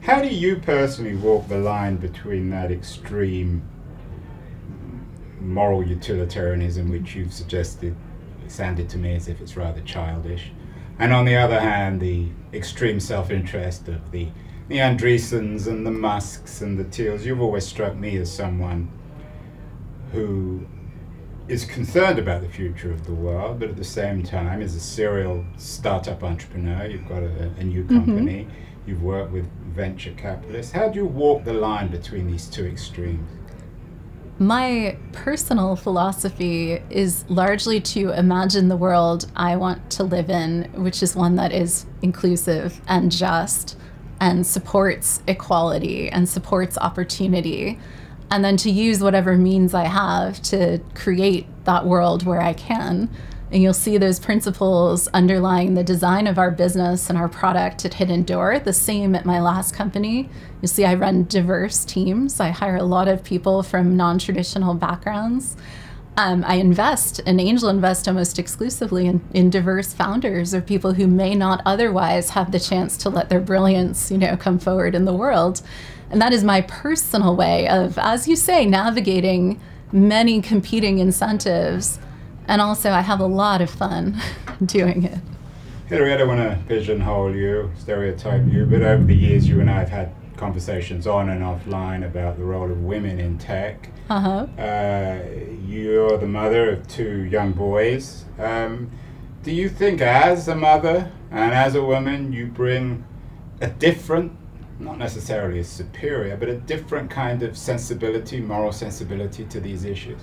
How 0.01 0.21
do 0.21 0.27
you 0.27 0.57
personally 0.57 1.15
walk 1.15 1.47
the 1.47 1.57
line 1.57 1.95
between 1.97 2.49
that 2.49 2.71
extreme 2.71 3.61
moral 5.39 5.85
utilitarianism 5.85 6.89
which 6.89 7.15
you've 7.15 7.33
suggested 7.33 7.95
sounded 8.53 8.87
to 8.89 8.97
me 8.97 9.15
as 9.15 9.27
if 9.27 9.41
it's 9.41 9.57
rather 9.57 9.81
childish. 9.81 10.51
And 10.99 11.11
on 11.11 11.25
the 11.25 11.35
other 11.35 11.59
hand, 11.59 11.99
the 11.99 12.27
extreme 12.53 12.99
self 12.99 13.31
interest 13.31 13.87
of 13.87 14.11
the, 14.11 14.29
the 14.67 14.77
Andreessens 14.77 15.67
and 15.67 15.85
the 15.85 15.91
Musks 15.91 16.61
and 16.61 16.77
the 16.77 16.85
Thiels, 16.85 17.23
you've 17.25 17.41
always 17.41 17.65
struck 17.65 17.95
me 17.95 18.17
as 18.17 18.31
someone 18.31 18.91
who 20.11 20.65
is 21.47 21.65
concerned 21.65 22.19
about 22.19 22.41
the 22.41 22.47
future 22.47 22.91
of 22.91 23.05
the 23.05 23.13
world, 23.13 23.59
but 23.59 23.69
at 23.69 23.75
the 23.75 23.83
same 23.83 24.23
time 24.23 24.61
is 24.61 24.75
a 24.75 24.79
serial 24.79 25.43
startup 25.57 26.23
entrepreneur. 26.23 26.85
You've 26.85 27.07
got 27.07 27.23
a, 27.23 27.51
a 27.57 27.63
new 27.63 27.83
mm-hmm. 27.83 27.97
company, 27.97 28.43
mm-hmm. 28.43 28.89
you've 28.89 29.03
worked 29.03 29.31
with 29.31 29.49
venture 29.73 30.13
capitalists. 30.13 30.71
How 30.71 30.87
do 30.87 30.99
you 30.99 31.05
walk 31.05 31.43
the 31.43 31.53
line 31.53 31.89
between 31.89 32.27
these 32.27 32.47
two 32.47 32.65
extremes? 32.65 33.27
My 34.39 34.97
personal 35.11 35.75
philosophy 35.75 36.81
is 36.89 37.23
largely 37.29 37.79
to 37.81 38.09
imagine 38.09 38.67
the 38.67 38.75
world 38.75 39.29
I 39.35 39.55
want 39.57 39.91
to 39.91 40.03
live 40.03 40.29
in, 40.29 40.69
which 40.73 41.03
is 41.03 41.15
one 41.15 41.35
that 41.35 41.51
is 41.51 41.85
inclusive 42.01 42.81
and 42.87 43.11
just 43.11 43.77
and 44.19 44.45
supports 44.45 45.21
equality 45.27 46.09
and 46.09 46.27
supports 46.27 46.77
opportunity. 46.79 47.79
And 48.31 48.43
then 48.43 48.57
to 48.57 48.71
use 48.71 49.01
whatever 49.01 49.37
means 49.37 49.75
I 49.75 49.85
have 49.85 50.41
to 50.43 50.79
create 50.95 51.45
that 51.65 51.85
world 51.85 52.25
where 52.25 52.41
I 52.41 52.53
can. 52.53 53.09
And 53.53 53.61
you'll 53.61 53.75
see 53.75 53.99
those 53.99 54.19
principles 54.19 55.07
underlying 55.09 55.75
the 55.75 55.83
design 55.83 56.25
of 56.25 56.39
our 56.39 56.49
business 56.49 57.07
and 57.07 57.19
our 57.19 57.29
product 57.29 57.85
at 57.85 57.93
Hidden 57.93 58.23
Door, 58.23 58.61
the 58.61 58.73
same 58.73 59.13
at 59.13 59.25
my 59.25 59.39
last 59.39 59.75
company. 59.75 60.27
You'll 60.59 60.69
see 60.69 60.85
I 60.85 60.95
run 60.95 61.25
diverse 61.25 61.85
teams. 61.85 62.39
I 62.39 62.49
hire 62.49 62.77
a 62.77 62.83
lot 62.83 63.07
of 63.07 63.23
people 63.23 63.61
from 63.61 63.95
non 63.95 64.17
traditional 64.17 64.73
backgrounds. 64.73 65.55
Um, 66.17 66.43
I 66.47 66.55
invest 66.55 67.21
and 67.27 67.39
angel 67.39 67.69
invest 67.69 68.07
almost 68.07 68.39
exclusively 68.39 69.05
in, 69.05 69.21
in 69.35 69.51
diverse 69.51 69.93
founders 69.93 70.55
or 70.55 70.61
people 70.61 70.93
who 70.93 71.05
may 71.05 71.35
not 71.35 71.61
otherwise 71.63 72.31
have 72.31 72.51
the 72.51 72.59
chance 72.59 72.97
to 72.97 73.09
let 73.09 73.29
their 73.29 73.39
brilliance, 73.39 74.09
you 74.09 74.17
know, 74.17 74.35
come 74.35 74.57
forward 74.57 74.95
in 74.95 75.05
the 75.05 75.13
world. 75.13 75.61
And 76.09 76.19
that 76.23 76.33
is 76.33 76.43
my 76.43 76.61
personal 76.61 77.35
way 77.35 77.67
of, 77.67 77.99
as 77.99 78.27
you 78.27 78.35
say, 78.35 78.65
navigating 78.65 79.61
many 79.91 80.41
competing 80.41 80.97
incentives. 80.97 81.99
And 82.47 82.61
also, 82.61 82.91
I 82.91 83.01
have 83.01 83.19
a 83.19 83.25
lot 83.25 83.61
of 83.61 83.69
fun 83.69 84.19
doing 84.65 85.03
it. 85.03 85.19
Hilary, 85.87 86.13
I 86.13 86.17
don't 86.17 86.27
want 86.27 86.39
to 86.39 86.59
pigeonhole 86.67 87.35
you, 87.35 87.71
stereotype 87.77 88.45
you, 88.51 88.65
but 88.65 88.81
over 88.81 89.03
the 89.03 89.15
years, 89.15 89.47
you 89.47 89.59
and 89.59 89.69
I 89.69 89.79
have 89.79 89.89
had 89.89 90.15
conversations 90.37 91.07
on 91.07 91.29
and 91.29 91.41
offline 91.41 92.05
about 92.05 92.37
the 92.37 92.43
role 92.43 92.71
of 92.71 92.83
women 92.83 93.19
in 93.19 93.37
tech. 93.37 93.89
Uh-huh. 94.09 94.47
Uh, 94.61 95.19
you're 95.65 96.17
the 96.17 96.27
mother 96.27 96.71
of 96.71 96.87
two 96.87 97.23
young 97.23 97.51
boys. 97.51 98.25
Um, 98.39 98.91
do 99.43 99.51
you 99.51 99.69
think, 99.69 100.01
as 100.01 100.47
a 100.47 100.55
mother 100.55 101.11
and 101.31 101.53
as 101.53 101.75
a 101.75 101.83
woman, 101.83 102.31
you 102.31 102.47
bring 102.47 103.05
a 103.61 103.67
different, 103.67 104.31
not 104.79 104.97
necessarily 104.97 105.59
a 105.59 105.63
superior, 105.63 106.35
but 106.37 106.49
a 106.49 106.55
different 106.55 107.09
kind 107.09 107.43
of 107.43 107.57
sensibility, 107.57 108.39
moral 108.39 108.71
sensibility 108.71 109.45
to 109.45 109.59
these 109.59 109.85
issues? 109.85 110.21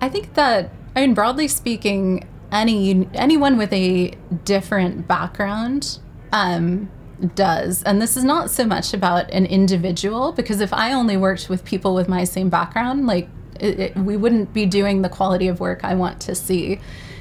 I 0.00 0.08
think 0.08 0.34
that, 0.34 0.70
I 0.96 1.00
mean, 1.00 1.14
broadly 1.14 1.48
speaking, 1.48 2.28
any 2.52 3.08
anyone 3.14 3.56
with 3.56 3.72
a 3.72 4.12
different 4.44 5.08
background 5.08 5.98
um, 6.32 6.90
does. 7.34 7.82
And 7.82 8.00
this 8.00 8.16
is 8.16 8.24
not 8.24 8.50
so 8.50 8.64
much 8.64 8.94
about 8.94 9.30
an 9.30 9.46
individual, 9.46 10.32
because 10.32 10.60
if 10.60 10.72
I 10.72 10.92
only 10.92 11.16
worked 11.16 11.48
with 11.48 11.64
people 11.64 11.94
with 11.94 12.08
my 12.08 12.24
same 12.24 12.48
background, 12.48 13.06
like 13.06 13.28
it, 13.58 13.80
it, 13.80 13.96
we 13.96 14.16
wouldn't 14.16 14.52
be 14.52 14.66
doing 14.66 15.02
the 15.02 15.08
quality 15.08 15.48
of 15.48 15.60
work 15.60 15.84
I 15.84 15.94
want 15.94 16.20
to 16.22 16.34
see. 16.34 16.80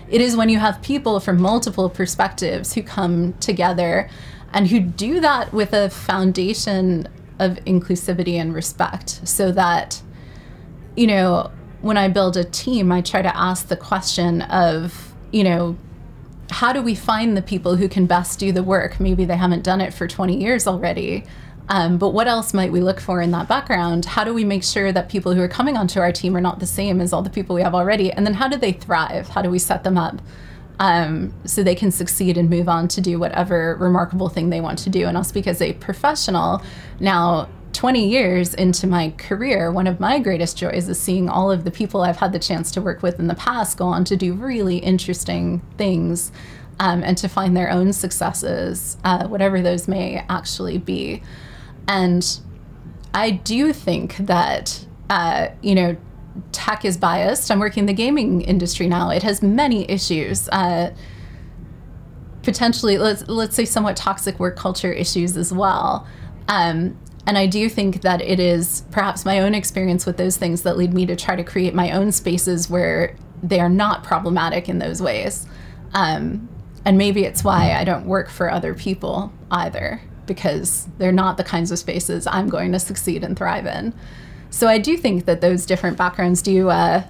It 0.10 0.22
is 0.22 0.36
when 0.36 0.50
you 0.50 0.60
have 0.60 0.82
people 0.82 1.20
from 1.20 1.42
multiple 1.42 1.90
perspectives 1.90 2.74
who 2.74 2.84
come 2.84 3.34
together 3.40 4.10
and 4.52 4.68
who 4.68 4.80
do 4.80 5.20
that 5.22 5.54
with 5.54 5.74
a 5.74 5.90
foundation 5.90 7.08
of 7.40 7.56
inclusivity 7.66 8.34
and 8.34 8.54
respect 8.54 9.28
so 9.28 9.52
that, 9.52 10.02
you 10.96 11.08
know, 11.08 11.52
when 11.84 11.98
I 11.98 12.08
build 12.08 12.38
a 12.38 12.46
team, 12.46 12.94
I 12.94 13.02
try 13.02 13.22
to 13.22 13.38
ask 13.38 13.68
the 13.68 13.76
question 13.76 14.42
of, 14.44 15.14
you 15.32 15.44
know, 15.44 15.76
how 16.50 16.72
do 16.72 16.82
we 16.82 16.96
find 16.96 17.36
the 17.36 17.42
people 17.42 17.76
who 17.76 17.90
can 17.90 18.06
best 18.06 18.40
do 18.40 18.54
the 18.54 18.64
work? 18.64 19.02
Maybe 19.02 19.26
they 19.26 19.36
haven't 19.36 19.64
done 19.64 19.82
it 19.82 19.94
for 19.94 20.08
20 20.08 20.38
years 20.38 20.66
already. 20.66 21.26
Um, 21.68 21.98
but 21.98 22.10
what 22.10 22.28
else 22.28 22.54
might 22.54 22.72
we 22.72 22.80
look 22.80 23.02
for 23.02 23.22
in 23.22 23.32
that 23.32 23.50
background? 23.50 24.06
How 24.06 24.24
do 24.24 24.34
we 24.34 24.46
make 24.46 24.64
sure 24.64 24.94
that 24.94 25.10
people 25.10 25.34
who 25.34 25.42
are 25.42 25.50
coming 25.50 25.76
onto 25.76 26.00
our 26.00 26.14
team 26.14 26.38
are 26.38 26.42
not 26.42 26.60
the 26.60 26.66
same 26.66 27.02
as 27.02 27.12
all 27.12 27.22
the 27.22 27.30
people 27.30 27.54
we 27.54 27.62
have 27.62 27.76
already? 27.76 28.14
And 28.14 28.26
then 28.26 28.36
how 28.36 28.48
do 28.48 28.58
they 28.58 28.72
thrive? 28.72 29.28
How 29.28 29.42
do 29.42 29.50
we 29.50 29.60
set 29.60 29.84
them 29.84 29.98
up 29.98 30.22
um, 30.80 31.34
so 31.44 31.64
they 31.64 31.76
can 31.76 31.92
succeed 31.92 32.38
and 32.38 32.50
move 32.50 32.70
on 32.70 32.88
to 32.90 33.02
do 33.02 33.20
whatever 33.20 33.76
remarkable 33.78 34.30
thing 34.30 34.52
they 34.52 34.62
want 34.62 34.80
to 34.80 34.90
do? 34.90 35.06
And 35.06 35.18
I'll 35.18 35.24
speak 35.26 35.48
as 35.48 35.62
a 35.62 35.74
professional. 35.74 36.64
Now, 37.02 37.50
20 37.74 38.08
years 38.08 38.54
into 38.54 38.88
my 38.88 39.10
career, 39.18 39.72
one 39.72 39.88
of 39.88 40.00
my 40.00 40.20
greatest 40.20 40.58
joys 40.58 40.88
is 40.88 41.00
seeing 41.00 41.28
all 41.28 41.52
of 41.52 41.64
the 41.64 41.72
people 41.72 42.02
I've 42.02 42.18
had 42.18 42.32
the 42.32 42.40
chance 42.40 42.72
to 42.72 42.82
work 42.82 43.02
with 43.02 43.20
in 43.20 43.28
the 43.28 43.36
past 43.36 43.78
go 43.78 43.88
on 43.88 44.06
to 44.06 44.16
do 44.16 44.34
really 44.34 44.78
interesting 44.78 45.62
things 45.78 46.32
um, 46.80 47.04
and 47.04 47.18
to 47.18 47.28
find 47.28 47.58
their 47.58 47.70
own 47.70 47.92
successes, 47.94 48.98
uh, 49.04 49.28
whatever 49.28 49.62
those 49.62 49.88
may 49.88 50.24
actually 50.30 50.78
be. 50.78 51.22
And 51.88 52.40
I 53.14 53.32
do 53.32 53.74
think 53.74 54.18
that, 54.18 54.86
uh, 55.10 55.50
you 55.62 55.76
know, 55.76 55.98
tech 56.52 56.86
is 56.86 56.98
biased. 56.98 57.52
I'm 57.52 57.60
working 57.60 57.82
in 57.82 57.86
the 57.88 57.94
gaming 57.94 58.42
industry 58.42 58.88
now. 58.88 59.10
It 59.10 59.24
has 59.24 59.42
many 59.42 59.90
issues. 59.90 60.48
Uh, 60.50 60.94
potentially, 62.42 62.98
let's 62.98 63.28
let's 63.28 63.56
say, 63.56 63.66
somewhat 63.66 63.96
toxic 63.96 64.40
work 64.40 64.56
culture 64.56 64.92
issues 64.92 65.38
as 65.38 65.54
well. 65.54 66.08
Um, 66.48 66.98
and 67.26 67.38
I 67.38 67.46
do 67.46 67.70
think 67.70 68.02
that 68.02 68.22
it 68.22 68.40
is 68.40 68.84
perhaps 68.92 69.24
my 69.24 69.40
own 69.40 69.56
experience 69.56 70.06
with 70.06 70.18
those 70.18 70.36
things 70.38 70.64
that 70.64 70.78
lead 70.78 70.94
me 70.94 71.06
to 71.06 71.16
try 71.16 71.36
to 71.36 71.44
create 71.44 71.74
my 71.74 71.92
own 71.92 72.12
spaces 72.12 72.70
where 72.70 73.16
they 73.42 73.60
are 73.60 73.70
not 73.70 74.04
problematic 74.04 74.68
in 74.68 74.80
those 74.80 75.02
ways. 75.02 75.46
Um, 75.94 76.50
and 76.86 76.98
maybe 76.98 77.24
it's 77.24 77.44
why 77.44 77.74
I 77.74 77.86
don't 77.86 78.06
work 78.06 78.30
for 78.30 78.52
other 78.52 78.74
people 78.74 79.32
either, 79.52 80.02
because 80.26 80.88
they're 80.98 81.14
not 81.14 81.38
the 81.38 81.44
kinds 81.44 81.72
of 81.72 81.80
spaces 81.80 82.28
I'm 82.28 82.50
going 82.50 82.74
to 82.74 82.80
succeed 82.80 83.24
and 83.24 83.38
thrive 83.38 83.66
in. 83.66 83.94
So 84.50 84.68
I 84.68 84.78
do 84.78 84.98
think 84.98 85.26
that 85.26 85.42
those 85.42 85.66
different 85.66 85.98
backgrounds 85.98 86.42
do 86.42 86.70
uh, 86.70 87.04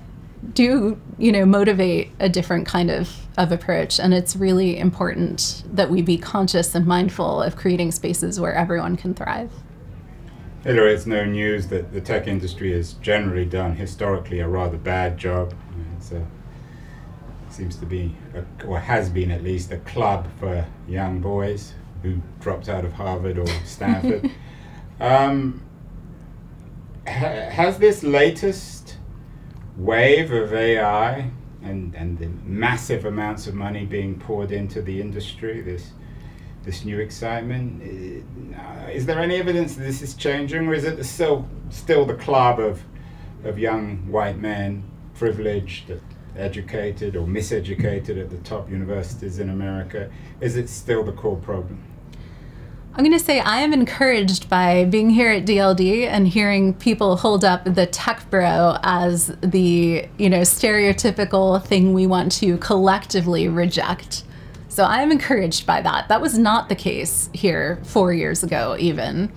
do 0.54 1.00
you 1.18 1.32
know 1.32 1.46
motivate 1.46 2.12
a 2.20 2.30
different 2.30 2.68
kind 2.68 2.92
of 2.92 3.10
of 3.38 3.52
approach, 3.52 4.00
and 4.00 4.14
it's 4.14 4.36
really 4.36 4.78
important 4.78 5.64
that 5.72 5.90
we 5.90 6.02
be 6.02 6.18
conscious 6.18 6.76
and 6.76 6.86
mindful 6.86 7.42
of 7.42 7.56
creating 7.56 7.92
spaces 7.92 8.40
where 8.40 8.54
everyone 8.54 8.96
can 8.96 9.14
thrive. 9.14 9.52
Hilary, 10.64 10.94
it's 10.94 11.06
no 11.06 11.26
news 11.26 11.68
that 11.68 11.92
the 11.92 12.00
tech 12.00 12.26
industry 12.26 12.72
has 12.72 12.94
generally 12.94 13.44
done 13.44 13.76
historically 13.76 14.40
a 14.40 14.48
rather 14.48 14.78
bad 14.78 15.18
job. 15.18 15.54
It 16.10 16.24
seems 17.50 17.76
to 17.78 17.86
be, 17.86 18.16
a, 18.34 18.66
or 18.66 18.80
has 18.80 19.10
been 19.10 19.30
at 19.30 19.44
least, 19.44 19.72
a 19.72 19.78
club 19.80 20.28
for 20.40 20.66
young 20.88 21.20
boys 21.20 21.74
who 22.02 22.22
dropped 22.40 22.70
out 22.70 22.86
of 22.86 22.94
Harvard 22.94 23.38
or 23.38 23.48
Stanford. 23.66 24.32
um, 25.02 25.62
ha- 27.06 27.50
has 27.50 27.78
this 27.78 28.02
latest 28.02 28.98
wave 29.76 30.32
of 30.32 30.54
AI 30.54 31.30
and, 31.62 31.94
and 31.94 32.18
the 32.18 32.30
massive 32.46 33.04
amounts 33.04 33.48
of 33.48 33.54
money 33.54 33.86
being 33.86 34.18
poured 34.18 34.52
into 34.52 34.82
the 34.82 35.02
industry, 35.02 35.60
this 35.62 35.92
this 36.64 36.86
new 36.86 37.00
excitement. 37.00 37.82
Uh, 38.56 38.90
is 38.90 39.06
there 39.06 39.20
any 39.20 39.36
evidence 39.36 39.76
that 39.76 39.84
this 39.84 40.02
is 40.02 40.14
changing, 40.14 40.68
or 40.68 40.74
is 40.74 40.84
it 40.84 41.04
still 41.04 41.48
still 41.70 42.06
the 42.06 42.16
club 42.16 42.60
of 42.60 42.84
of 43.44 43.60
young 43.60 43.98
white 44.10 44.38
men, 44.38 44.84
privileged, 45.16 45.92
educated, 46.38 47.16
or 47.16 47.28
miseducated 47.28 48.20
at 48.20 48.30
the 48.30 48.38
top 48.38 48.70
universities 48.70 49.40
in 49.40 49.50
America? 49.50 50.10
Is 50.40 50.56
it 50.56 50.70
still 50.70 51.04
the 51.04 51.12
core 51.12 51.38
problem? 51.38 51.84
I'm 52.96 53.04
going 53.04 53.18
to 53.18 53.24
say 53.24 53.40
I 53.40 53.62
am 53.62 53.74
encouraged 53.74 54.50
by 54.50 54.86
being 54.86 55.10
here 55.10 55.32
at 55.32 55.46
DLD 55.46 56.06
and 56.06 56.28
hearing 56.28 56.76
people 56.76 57.18
hold 57.18 57.44
up 57.44 57.64
the 57.66 57.88
tech 57.88 58.30
bro 58.30 58.78
as 58.84 59.36
the, 59.42 60.08
you 60.20 60.30
know, 60.30 60.42
stereotypical 60.42 61.64
thing 61.66 61.94
we 61.94 62.06
want 62.06 62.32
to 62.34 62.58
collectively 62.60 63.48
reject. 63.48 64.24
So 64.74 64.86
I'm 64.86 65.12
encouraged 65.12 65.68
by 65.68 65.82
that. 65.82 66.08
That 66.08 66.20
was 66.20 66.36
not 66.36 66.68
the 66.68 66.74
case 66.74 67.30
here 67.32 67.80
four 67.84 68.12
years 68.12 68.42
ago, 68.42 68.76
even. 68.80 69.32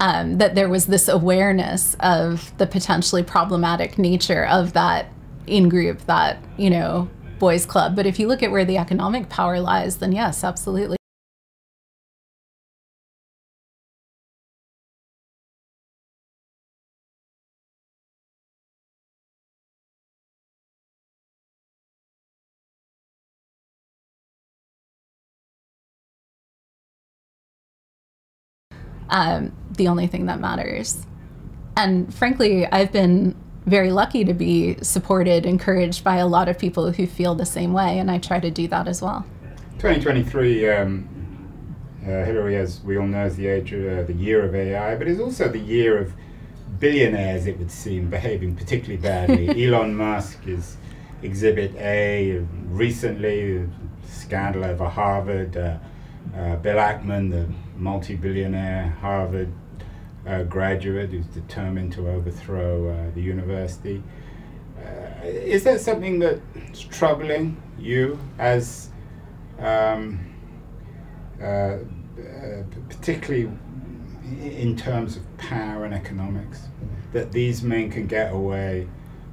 Um, 0.00 0.38
that 0.38 0.54
there 0.54 0.70
was 0.70 0.86
this 0.86 1.08
awareness 1.08 1.94
of 2.00 2.56
the 2.56 2.66
potentially 2.66 3.22
problematic 3.22 3.98
nature 3.98 4.46
of 4.46 4.72
that 4.72 5.12
in 5.46 5.68
group, 5.68 6.00
that, 6.06 6.42
you 6.56 6.70
know, 6.70 7.10
boys 7.38 7.66
club. 7.66 7.94
But 7.94 8.06
if 8.06 8.18
you 8.18 8.26
look 8.28 8.42
at 8.42 8.50
where 8.50 8.64
the 8.64 8.78
economic 8.78 9.28
power 9.28 9.60
lies, 9.60 9.98
then 9.98 10.10
yes, 10.10 10.42
absolutely. 10.42 10.96
Um, 29.12 29.52
the 29.76 29.86
only 29.86 30.08
thing 30.08 30.26
that 30.26 30.40
matters. 30.40 31.06
And 31.76 32.12
frankly, 32.12 32.66
I've 32.66 32.90
been 32.90 33.36
very 33.66 33.92
lucky 33.92 34.24
to 34.24 34.34
be 34.34 34.76
supported, 34.82 35.46
encouraged 35.46 36.02
by 36.02 36.16
a 36.16 36.26
lot 36.26 36.48
of 36.48 36.58
people 36.58 36.90
who 36.90 37.06
feel 37.06 37.34
the 37.34 37.46
same 37.46 37.72
way, 37.72 37.98
and 37.98 38.10
I 38.10 38.18
try 38.18 38.40
to 38.40 38.50
do 38.50 38.66
that 38.68 38.88
as 38.88 39.00
well. 39.00 39.24
2023, 39.78 40.70
um, 40.70 41.08
uh, 42.02 42.06
Hilary, 42.06 42.56
as 42.56 42.80
we 42.82 42.98
all 42.98 43.06
know, 43.06 43.26
is 43.26 43.36
the 43.36 43.46
age 43.46 43.72
of 43.72 43.86
uh, 43.86 44.02
the 44.02 44.14
year 44.14 44.44
of 44.44 44.54
AI, 44.54 44.96
but 44.96 45.06
it's 45.06 45.20
also 45.20 45.48
the 45.48 45.58
year 45.58 45.98
of 45.98 46.12
billionaires. 46.80 47.46
It 47.46 47.58
would 47.58 47.70
seem 47.70 48.10
behaving 48.10 48.56
particularly 48.56 49.00
badly. 49.00 49.48
Elon 49.66 49.94
Musk 49.94 50.46
is 50.46 50.76
Exhibit 51.22 51.74
A. 51.76 52.44
Recently, 52.66 53.68
scandal 54.06 54.64
over 54.64 54.88
Harvard. 54.88 55.56
Uh, 55.56 55.76
uh, 56.36 56.56
Bill 56.56 56.76
Ackman, 56.76 57.30
the 57.30 57.52
multi-billionaire 57.82 58.96
Harvard 59.00 59.52
uh, 60.26 60.44
graduate 60.44 61.10
who's 61.10 61.26
determined 61.26 61.92
to 61.92 62.08
overthrow 62.08 62.88
uh, 62.88 63.14
the 63.14 63.20
university. 63.20 64.02
Uh, 64.78 65.24
is 65.24 65.64
that 65.64 65.80
something 65.80 66.18
that's 66.18 66.80
troubling 66.80 67.60
you 67.78 68.18
as 68.38 68.90
um, 69.58 70.32
uh, 71.40 71.44
uh, 71.44 71.78
particularly 72.88 73.50
in 74.40 74.76
terms 74.76 75.16
of 75.16 75.36
power 75.38 75.84
and 75.84 75.94
economics, 75.94 76.68
that 77.12 77.32
these 77.32 77.62
men 77.62 77.90
can 77.90 78.06
get 78.06 78.32
away 78.32 78.86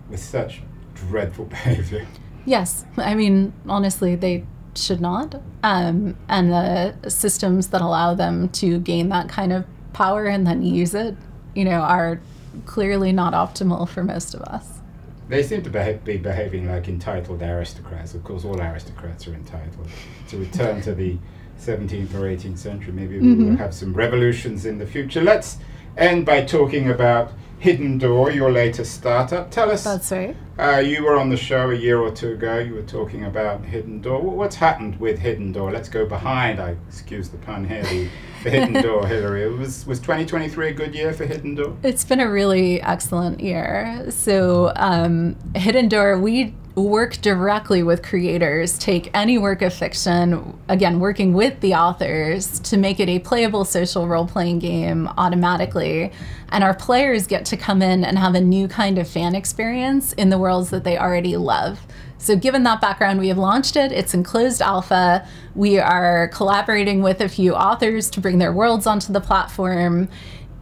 with 0.10 0.20
such 0.20 0.62
dreadful 0.96 1.46
behavior? 1.58 2.06
Yes, 2.46 2.86
I 2.98 3.16
mean, 3.16 3.54
honestly, 3.68 4.16
they 4.16 4.46
should 4.76 5.02
not. 5.02 5.42
Um, 5.64 6.16
and 6.28 6.52
the 6.52 7.10
systems 7.10 7.68
that 7.68 7.82
allow 7.82 8.14
them 8.14 8.50
to 8.50 8.80
gain 8.80 9.10
that 9.10 9.30
kind 9.30 9.52
of 9.54 9.66
power 9.94 10.26
and 10.26 10.46
then 10.46 10.62
use 10.64 10.94
it, 10.94 11.16
you 11.56 11.66
know, 11.66 11.80
are 11.82 12.20
clearly 12.66 13.12
not 13.12 13.34
optimal 13.34 13.88
for 13.88 14.04
most 14.04 14.34
of 14.34 14.42
us. 14.42 14.80
They 15.28 15.44
seem 15.44 15.62
to 15.64 15.70
beha- 15.70 16.00
be 16.04 16.18
behaving 16.18 16.68
like 16.68 16.88
entitled 16.88 17.42
aristocrats. 17.42 18.14
Of 18.16 18.24
course, 18.24 18.46
all 18.46 18.60
aristocrats 18.60 19.28
are 19.28 19.34
entitled. 19.34 19.88
To 20.30 20.38
return 20.38 20.82
to 20.82 20.96
the 20.96 21.18
17th 21.60 22.14
or 22.16 22.22
18th 22.22 22.58
century, 22.58 22.94
maybe 22.94 23.20
we 23.20 23.28
Mm-hmm. 23.28 23.50
will 23.50 23.58
have 23.58 23.74
some 23.74 23.94
revolutions 23.94 24.66
in 24.66 24.78
the 24.80 24.86
future. 24.88 25.22
Let's 25.22 25.58
end 25.98 26.26
by 26.26 26.44
talking 26.46 26.90
about 26.90 27.32
Hidden 27.60 27.98
Door, 27.98 28.32
your 28.32 28.52
latest 28.52 28.94
startup. 28.94 29.52
Tell 29.52 29.70
us, 29.70 29.84
That's 29.84 30.12
right. 30.14 30.36
uh, 30.58 30.78
you 30.78 31.04
were 31.04 31.18
on 31.18 31.30
the 31.30 31.36
show 31.36 31.72
a 31.72 31.76
year 31.76 32.00
or 32.00 32.10
two 32.10 32.32
ago. 32.32 32.58
You 32.60 32.74
were 32.76 32.82
talking 32.84 33.26
about 33.26 33.66
Hidden 33.66 34.02
Door. 34.02 34.22
What's 34.22 34.56
happened 34.56 34.98
with 34.98 35.20
Hidden 35.20 35.52
Door? 35.52 35.74
Let's 35.74 35.90
go 35.90 36.06
behind. 36.06 36.62
I 36.62 36.78
excuse 36.88 37.28
the 37.28 37.38
pun 37.40 37.68
here. 37.68 37.84
The, 37.84 38.08
the 38.44 38.50
Hidden 38.52 38.82
Door, 38.82 39.08
Hilary. 39.08 39.50
Was 39.54 39.86
was 39.86 40.00
2023 40.00 40.70
a 40.70 40.74
good 40.74 40.96
year 40.96 41.12
for 41.14 41.26
Hidden 41.26 41.56
Door? 41.56 41.78
It's 41.84 42.06
been 42.06 42.22
a 42.22 42.30
really 42.32 42.82
excellent 42.82 43.42
year. 43.42 44.06
So, 44.10 44.72
um, 44.78 45.36
Hidden 45.54 45.90
Door, 45.90 46.20
we 46.20 46.56
work 46.76 47.18
directly 47.18 47.84
with 47.84 48.04
creators, 48.04 48.78
take 48.78 49.10
any 49.14 49.38
work 49.38 49.62
of 49.62 49.74
fiction, 49.74 50.58
again, 50.68 51.00
working 51.00 51.34
with 51.34 51.60
the 51.62 51.74
authors 51.74 52.60
to 52.62 52.78
make 52.78 53.00
it 53.00 53.10
a 53.10 53.20
playable 53.20 53.66
social 53.66 54.08
role 54.08 54.28
playing 54.28 54.60
game 54.60 55.08
automatically. 55.18 56.12
And 56.50 56.64
our 56.64 56.74
players 56.74 57.28
get 57.28 57.46
to 57.46 57.58
come 57.58 57.82
in 57.82 58.04
and 58.04 58.18
have 58.18 58.36
a 58.36 58.42
new 58.42 58.68
kind 58.68 58.98
of 58.98 59.08
fan 59.08 59.36
experience 59.36 60.14
in 60.14 60.30
the 60.30 60.38
worlds 60.38 60.70
that 60.70 60.84
they 60.84 60.98
already 60.98 61.38
love. 61.38 61.86
So, 62.22 62.36
given 62.36 62.64
that 62.64 62.82
background, 62.82 63.20
we 63.20 63.30
have 63.30 63.38
launched 63.38 63.78
it. 63.78 63.94
It's 63.94 64.14
in 64.14 64.24
closed 64.24 64.62
alpha. 64.62 65.26
We 65.56 65.80
are 65.80 66.28
collaborating 66.30 67.02
with 67.02 67.22
a 67.22 67.30
few 67.30 67.56
authors 67.56 68.10
to 68.12 68.20
bring 68.20 68.40
their 68.40 68.52
worlds 68.52 68.86
onto 68.86 69.14
the 69.14 69.22
platform 69.22 70.10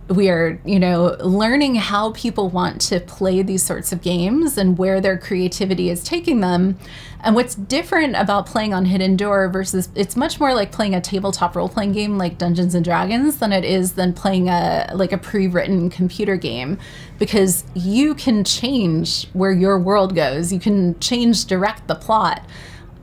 we 0.10 0.30
are 0.30 0.60
you 0.63 0.80
know 0.80 1.17
learning 1.20 1.76
how 1.76 2.12
people 2.13 2.50
want 2.50 2.80
to 2.82 3.00
play 3.02 3.41
these 3.41 3.63
sorts 3.63 3.91
of 3.91 4.02
games 4.02 4.58
and 4.58 4.78
where 4.78 5.02
their 5.02 5.17
creativity 5.17 5.89
is 5.89 6.04
taking 6.04 6.39
them. 6.39 6.78
And 7.20 7.36
what's 7.36 7.56
different 7.56 8.15
about 8.15 8.46
playing 8.46 8.74
on 8.74 8.86
hidden 8.86 9.17
door 9.17 9.50
versus 9.50 9.89
it's 9.96 10.15
much 10.15 10.39
more 10.39 10.54
like 10.54 10.72
playing 10.72 10.93
a 10.93 11.02
tabletop 11.02 11.56
role-playing 11.56 11.91
game 11.91 12.17
like 12.17 12.38
dungeons 12.38 12.76
and 12.76 12.86
dragons 12.86 13.38
than 13.38 13.52
it 13.52 13.65
is 13.65 13.93
than 13.93 14.13
playing 14.13 14.50
a 14.50 14.91
like 14.93 15.12
a 15.12 15.17
pre-written 15.17 15.89
computer 15.89 16.36
game. 16.36 16.78
Because 17.17 17.63
you 17.74 18.13
can 18.13 18.43
change 18.43 19.28
where 19.34 19.52
your 19.52 19.80
world 19.80 20.15
goes. 20.15 20.54
You 20.54 20.60
can 20.60 21.00
change 21.00 21.46
direct 21.46 21.88
the 21.88 21.96
plot 21.96 22.46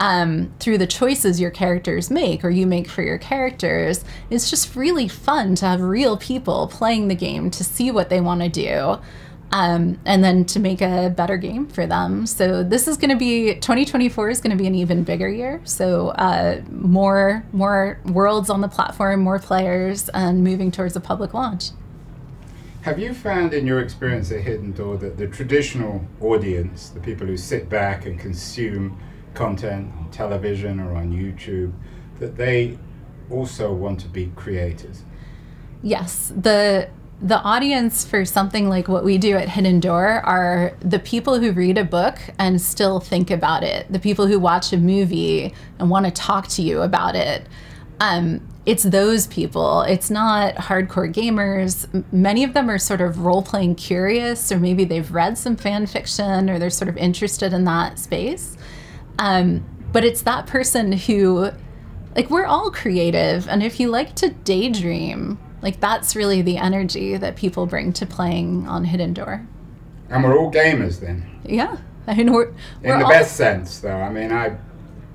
um, 0.01 0.53
through 0.61 0.79
the 0.79 0.87
choices 0.87 1.41
your 1.41 1.51
characters 1.51 2.11
make 2.11 2.45
or 2.45 2.51
you 2.51 2.67
make 2.67 2.89
for 2.89 3.03
your 3.03 3.19
characters. 3.19 4.05
It's 4.31 4.51
just 4.51 4.75
really 4.75 5.09
fun 5.09 5.55
to 5.57 5.67
have 5.67 5.81
real 5.81 6.17
people 6.17 6.69
playing 6.69 7.09
the 7.09 7.15
game 7.15 7.51
to 7.53 7.65
see 7.65 7.91
what 7.91 8.09
they 8.11 8.21
want 8.21 8.43
to 8.43 8.49
do. 8.49 8.99
Um, 9.53 10.01
and 10.05 10.25
then 10.25 10.47
to 10.47 10.59
make 10.59 10.81
a 10.81 11.13
better 11.17 11.37
game 11.37 11.69
for 11.69 11.87
them. 11.87 12.27
So 12.27 12.65
this 12.65 12.89
is 12.89 12.97
going 12.97 13.11
to 13.11 13.17
be 13.17 13.55
2024 13.55 14.31
is 14.31 14.41
going 14.41 14.51
to 14.51 14.61
be 14.61 14.67
an 14.67 14.75
even 14.75 15.05
bigger 15.05 15.29
year. 15.29 15.61
So 15.63 16.09
uh, 16.09 16.63
more 16.71 17.45
more 17.53 18.01
worlds 18.05 18.51
on 18.51 18.63
the 18.63 18.69
platform, 18.69 19.21
more 19.21 19.39
players, 19.39 20.09
and 20.09 20.43
moving 20.43 20.73
towards 20.73 20.97
a 20.97 21.01
public 21.01 21.35
launch. 21.35 21.71
Have 22.85 22.99
you 22.99 23.15
found 23.15 23.55
in 23.55 23.65
your 23.65 23.81
experience 23.81 24.33
at 24.33 24.41
Hidden 24.41 24.73
Door 24.73 24.97
that 24.99 25.19
the 25.19 25.29
traditional 25.29 26.05
audience, 26.21 26.89
the 26.89 27.01
people 27.01 27.27
who 27.27 27.37
sit 27.37 27.69
back 27.69 28.07
and 28.07 28.19
consume 28.19 28.99
content 29.35 29.93
on 29.99 30.11
television 30.11 30.81
or 30.81 30.95
on 30.95 31.13
YouTube, 31.13 31.73
that 32.19 32.37
they 32.37 32.79
also 33.31 33.73
want 33.73 34.01
to 34.01 34.09
be 34.09 34.33
creators? 34.37 35.05
Yes, 35.83 36.33
the 36.35 36.89
the 37.23 37.41
audience 37.41 38.05
for 38.05 38.25
something 38.25 38.69
like 38.69 38.89
what 38.89 39.05
we 39.05 39.19
do 39.19 39.37
at 39.37 39.49
Hidden 39.49 39.81
Door 39.81 40.23
are 40.25 40.77
the 40.81 40.99
people 40.99 41.39
who 41.39 41.53
read 41.53 41.79
a 41.79 41.85
book 41.85 42.19
and 42.39 42.61
still 42.61 43.01
think 43.01 43.31
about 43.31 43.63
it, 43.63 43.91
the 43.91 44.01
people 44.01 44.27
who 44.27 44.39
watch 44.39 44.73
a 44.73 44.77
movie 44.77 45.55
and 45.79 45.89
want 45.89 46.05
to 46.07 46.13
talk 46.13 46.49
to 46.49 46.63
you 46.63 46.83
about 46.83 47.15
it. 47.15 47.47
Um, 48.01 48.47
it's 48.67 48.83
those 48.83 49.27
people. 49.29 49.83
It's 49.83 50.11
not 50.11 50.55
hardcore 50.57 51.13
gamers. 51.13 51.87
Many 52.13 52.45
of 52.45 52.53
them 52.53 52.69
are 52.69 52.79
sort 52.79 53.01
of 53.01 53.21
role 53.21 53.43
playing 53.43 53.77
curious, 53.77 54.51
or 54.51 54.59
maybe 54.59 54.85
they've 54.85 55.11
read 55.11 55.39
some 55.39 55.57
fan 55.57 55.87
fiction, 55.87 56.51
or 56.51 56.59
they're 56.59 56.71
sort 56.71 56.89
of 56.89 56.97
interested 56.97 57.53
in 57.53 57.65
that 57.65 57.99
space. 57.99 58.57
Um, 59.19 59.65
but 59.93 60.05
it's 60.05 60.23
that 60.23 60.47
person 60.47 60.93
who 60.93 61.51
like 62.17 62.31
we're 62.31 62.45
all 62.47 62.71
creative 62.71 63.49
and 63.49 63.63
if 63.63 63.79
you 63.81 63.89
like 63.89 64.15
to 64.17 64.31
daydream 64.31 65.39
like 65.63 65.81
that's 65.81 66.15
really 66.15 66.43
the 66.43 66.57
energy 66.59 67.17
that 67.17 67.37
people 67.37 67.67
bring 67.67 67.93
to 67.93 68.07
playing 68.07 68.67
on 68.69 68.85
hidden 68.85 69.13
door 69.15 69.47
And 70.11 70.23
we're 70.23 70.37
all 70.39 70.51
gamers 70.53 71.01
then. 71.01 71.25
yeah 71.45 71.77
i 72.07 72.15
mean 72.15 72.33
we're, 72.33 72.49
In 72.49 72.55
we're 72.85 72.99
the 72.99 73.05
all, 73.05 73.11
best 73.11 73.37
sense, 73.37 73.79
though. 73.81 73.97
I 73.97 74.11
mean, 74.11 74.31
I, 74.33 74.57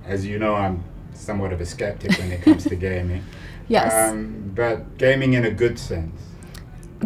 as 0.05 0.25
you 0.25 0.39
know, 0.39 0.55
I'm 0.55 0.83
somewhat 1.13 1.53
of 1.53 1.61
a 1.61 1.65
skeptic 1.65 2.17
when 2.17 2.31
it 2.31 2.41
comes 2.41 2.65
to 2.67 2.75
gaming. 2.87 3.23
yes 3.67 3.93
Um, 3.93 4.51
but 4.55 4.97
gaming 4.97 5.33
in 5.33 5.45
a 5.45 5.51
good 5.51 5.77
sense. 5.77 6.19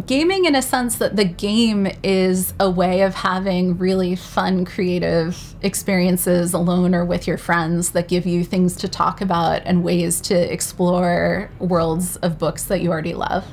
Gaming 0.06 0.44
in 0.44 0.56
a 0.56 0.62
sense 0.62 0.96
that 0.96 1.14
the 1.14 1.24
game 1.24 1.86
is 2.02 2.52
a 2.58 2.68
way 2.68 3.02
of 3.02 3.14
having 3.14 3.78
really 3.78 4.16
fun 4.16 4.64
creative 4.64 5.54
experiences 5.62 6.52
alone 6.52 6.96
or 6.96 7.04
with 7.04 7.28
your 7.28 7.38
friends 7.38 7.90
that 7.92 8.08
give 8.08 8.26
you 8.26 8.42
things 8.42 8.74
to 8.78 8.88
talk 8.88 9.20
about 9.20 9.62
and 9.64 9.84
ways 9.84 10.20
to 10.22 10.52
explore 10.52 11.48
worlds 11.60 12.16
of 12.16 12.40
books 12.40 12.64
that 12.64 12.80
you 12.80 12.90
already 12.90 13.14
love 13.14 13.46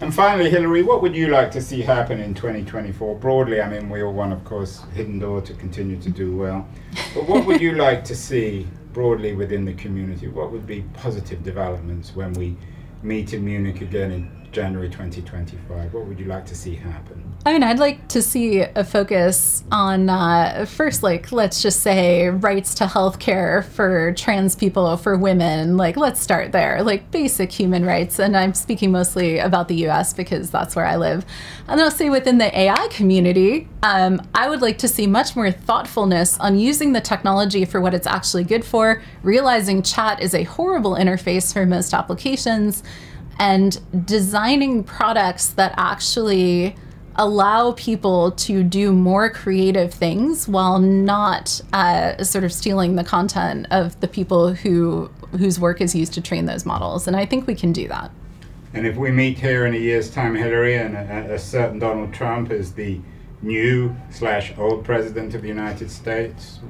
And 0.00 0.14
finally, 0.14 0.50
Hilary, 0.50 0.82
what 0.82 1.00
would 1.00 1.16
you 1.16 1.28
like 1.28 1.50
to 1.52 1.62
see 1.62 1.80
happen 1.80 2.20
in 2.20 2.34
2024? 2.34 3.16
Broadly, 3.16 3.62
I 3.62 3.68
mean, 3.68 3.88
we 3.88 4.02
all 4.02 4.12
want, 4.12 4.32
of 4.32 4.44
course, 4.44 4.84
Hidden 4.94 5.18
Door 5.18 5.40
to 5.42 5.54
continue 5.54 5.98
to 6.02 6.10
do 6.10 6.36
well. 6.36 6.68
But 7.14 7.26
what 7.26 7.46
would 7.46 7.62
you 7.62 7.72
like 7.72 8.04
to 8.04 8.14
see 8.14 8.68
broadly 8.92 9.32
within 9.32 9.64
the 9.64 9.72
community? 9.72 10.28
What 10.28 10.52
would 10.52 10.66
be 10.66 10.82
positive 10.92 11.42
developments 11.42 12.14
when 12.14 12.34
we 12.34 12.56
meet 13.02 13.32
in 13.32 13.44
Munich 13.44 13.80
again 13.80 14.10
in 14.12 14.45
January 14.56 14.88
2025? 14.88 15.92
What 15.92 16.06
would 16.06 16.18
you 16.18 16.24
like 16.24 16.46
to 16.46 16.54
see 16.54 16.74
happen? 16.74 17.22
I 17.44 17.52
mean, 17.52 17.62
I'd 17.62 17.78
like 17.78 18.08
to 18.08 18.22
see 18.22 18.60
a 18.60 18.84
focus 18.84 19.62
on 19.70 20.08
uh, 20.08 20.64
first, 20.66 21.02
like, 21.02 21.30
let's 21.30 21.60
just 21.60 21.80
say 21.80 22.30
rights 22.30 22.74
to 22.76 22.84
healthcare 22.84 23.62
for 23.66 24.14
trans 24.14 24.56
people, 24.56 24.96
for 24.96 25.18
women. 25.18 25.76
Like, 25.76 25.98
let's 25.98 26.22
start 26.22 26.52
there, 26.52 26.82
like 26.82 27.10
basic 27.10 27.52
human 27.52 27.84
rights. 27.84 28.18
And 28.18 28.34
I'm 28.34 28.54
speaking 28.54 28.90
mostly 28.90 29.40
about 29.40 29.68
the 29.68 29.86
US 29.88 30.14
because 30.14 30.50
that's 30.50 30.74
where 30.74 30.86
I 30.86 30.96
live. 30.96 31.26
And 31.68 31.78
I'll 31.78 31.90
say 31.90 32.08
within 32.08 32.38
the 32.38 32.58
AI 32.58 32.88
community, 32.88 33.68
um, 33.82 34.26
I 34.34 34.48
would 34.48 34.62
like 34.62 34.78
to 34.78 34.88
see 34.88 35.06
much 35.06 35.36
more 35.36 35.50
thoughtfulness 35.50 36.38
on 36.38 36.58
using 36.58 36.94
the 36.94 37.02
technology 37.02 37.66
for 37.66 37.82
what 37.82 37.92
it's 37.92 38.06
actually 38.06 38.44
good 38.44 38.64
for, 38.64 39.02
realizing 39.22 39.82
chat 39.82 40.22
is 40.22 40.34
a 40.34 40.44
horrible 40.44 40.94
interface 40.94 41.52
for 41.52 41.66
most 41.66 41.92
applications, 41.92 42.82
and 43.38 43.80
designing 44.06 44.82
products 44.84 45.48
that 45.50 45.74
actually 45.76 46.74
allow 47.16 47.72
people 47.72 48.30
to 48.32 48.62
do 48.62 48.92
more 48.92 49.30
creative 49.30 49.92
things 49.92 50.46
while 50.46 50.78
not 50.78 51.60
uh, 51.72 52.22
sort 52.22 52.44
of 52.44 52.52
stealing 52.52 52.96
the 52.96 53.04
content 53.04 53.66
of 53.70 53.98
the 54.00 54.08
people 54.08 54.52
who 54.52 55.10
whose 55.32 55.58
work 55.58 55.80
is 55.80 55.94
used 55.94 56.12
to 56.14 56.20
train 56.20 56.46
those 56.46 56.64
models. 56.64 57.06
And 57.06 57.16
I 57.16 57.26
think 57.26 57.46
we 57.46 57.54
can 57.54 57.72
do 57.72 57.88
that. 57.88 58.10
And 58.74 58.86
if 58.86 58.96
we 58.96 59.10
meet 59.10 59.38
here 59.38 59.66
in 59.66 59.74
a 59.74 59.78
year's 59.78 60.10
time, 60.10 60.34
Hilary, 60.34 60.76
and 60.76 60.94
a, 60.96 61.34
a 61.34 61.38
certain 61.38 61.78
Donald 61.78 62.12
Trump 62.12 62.50
is 62.50 62.72
the 62.72 63.00
new 63.42 63.94
slash 64.10 64.52
old 64.58 64.84
president 64.84 65.34
of 65.34 65.42
the 65.42 65.48
United 65.48 65.90
States, 65.90 66.60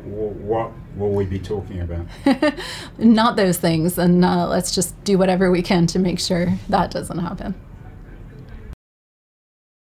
what 0.00 0.72
will 0.96 1.10
we 1.10 1.24
be 1.24 1.38
talking 1.38 1.80
about? 1.80 2.06
Not 2.98 3.36
those 3.36 3.58
things. 3.58 3.98
And 3.98 4.24
uh, 4.24 4.48
let's 4.48 4.74
just 4.74 5.02
do 5.04 5.18
whatever 5.18 5.50
we 5.50 5.62
can 5.62 5.86
to 5.88 5.98
make 5.98 6.18
sure 6.18 6.58
that 6.68 6.90
doesn't 6.90 7.18
happen. 7.18 7.54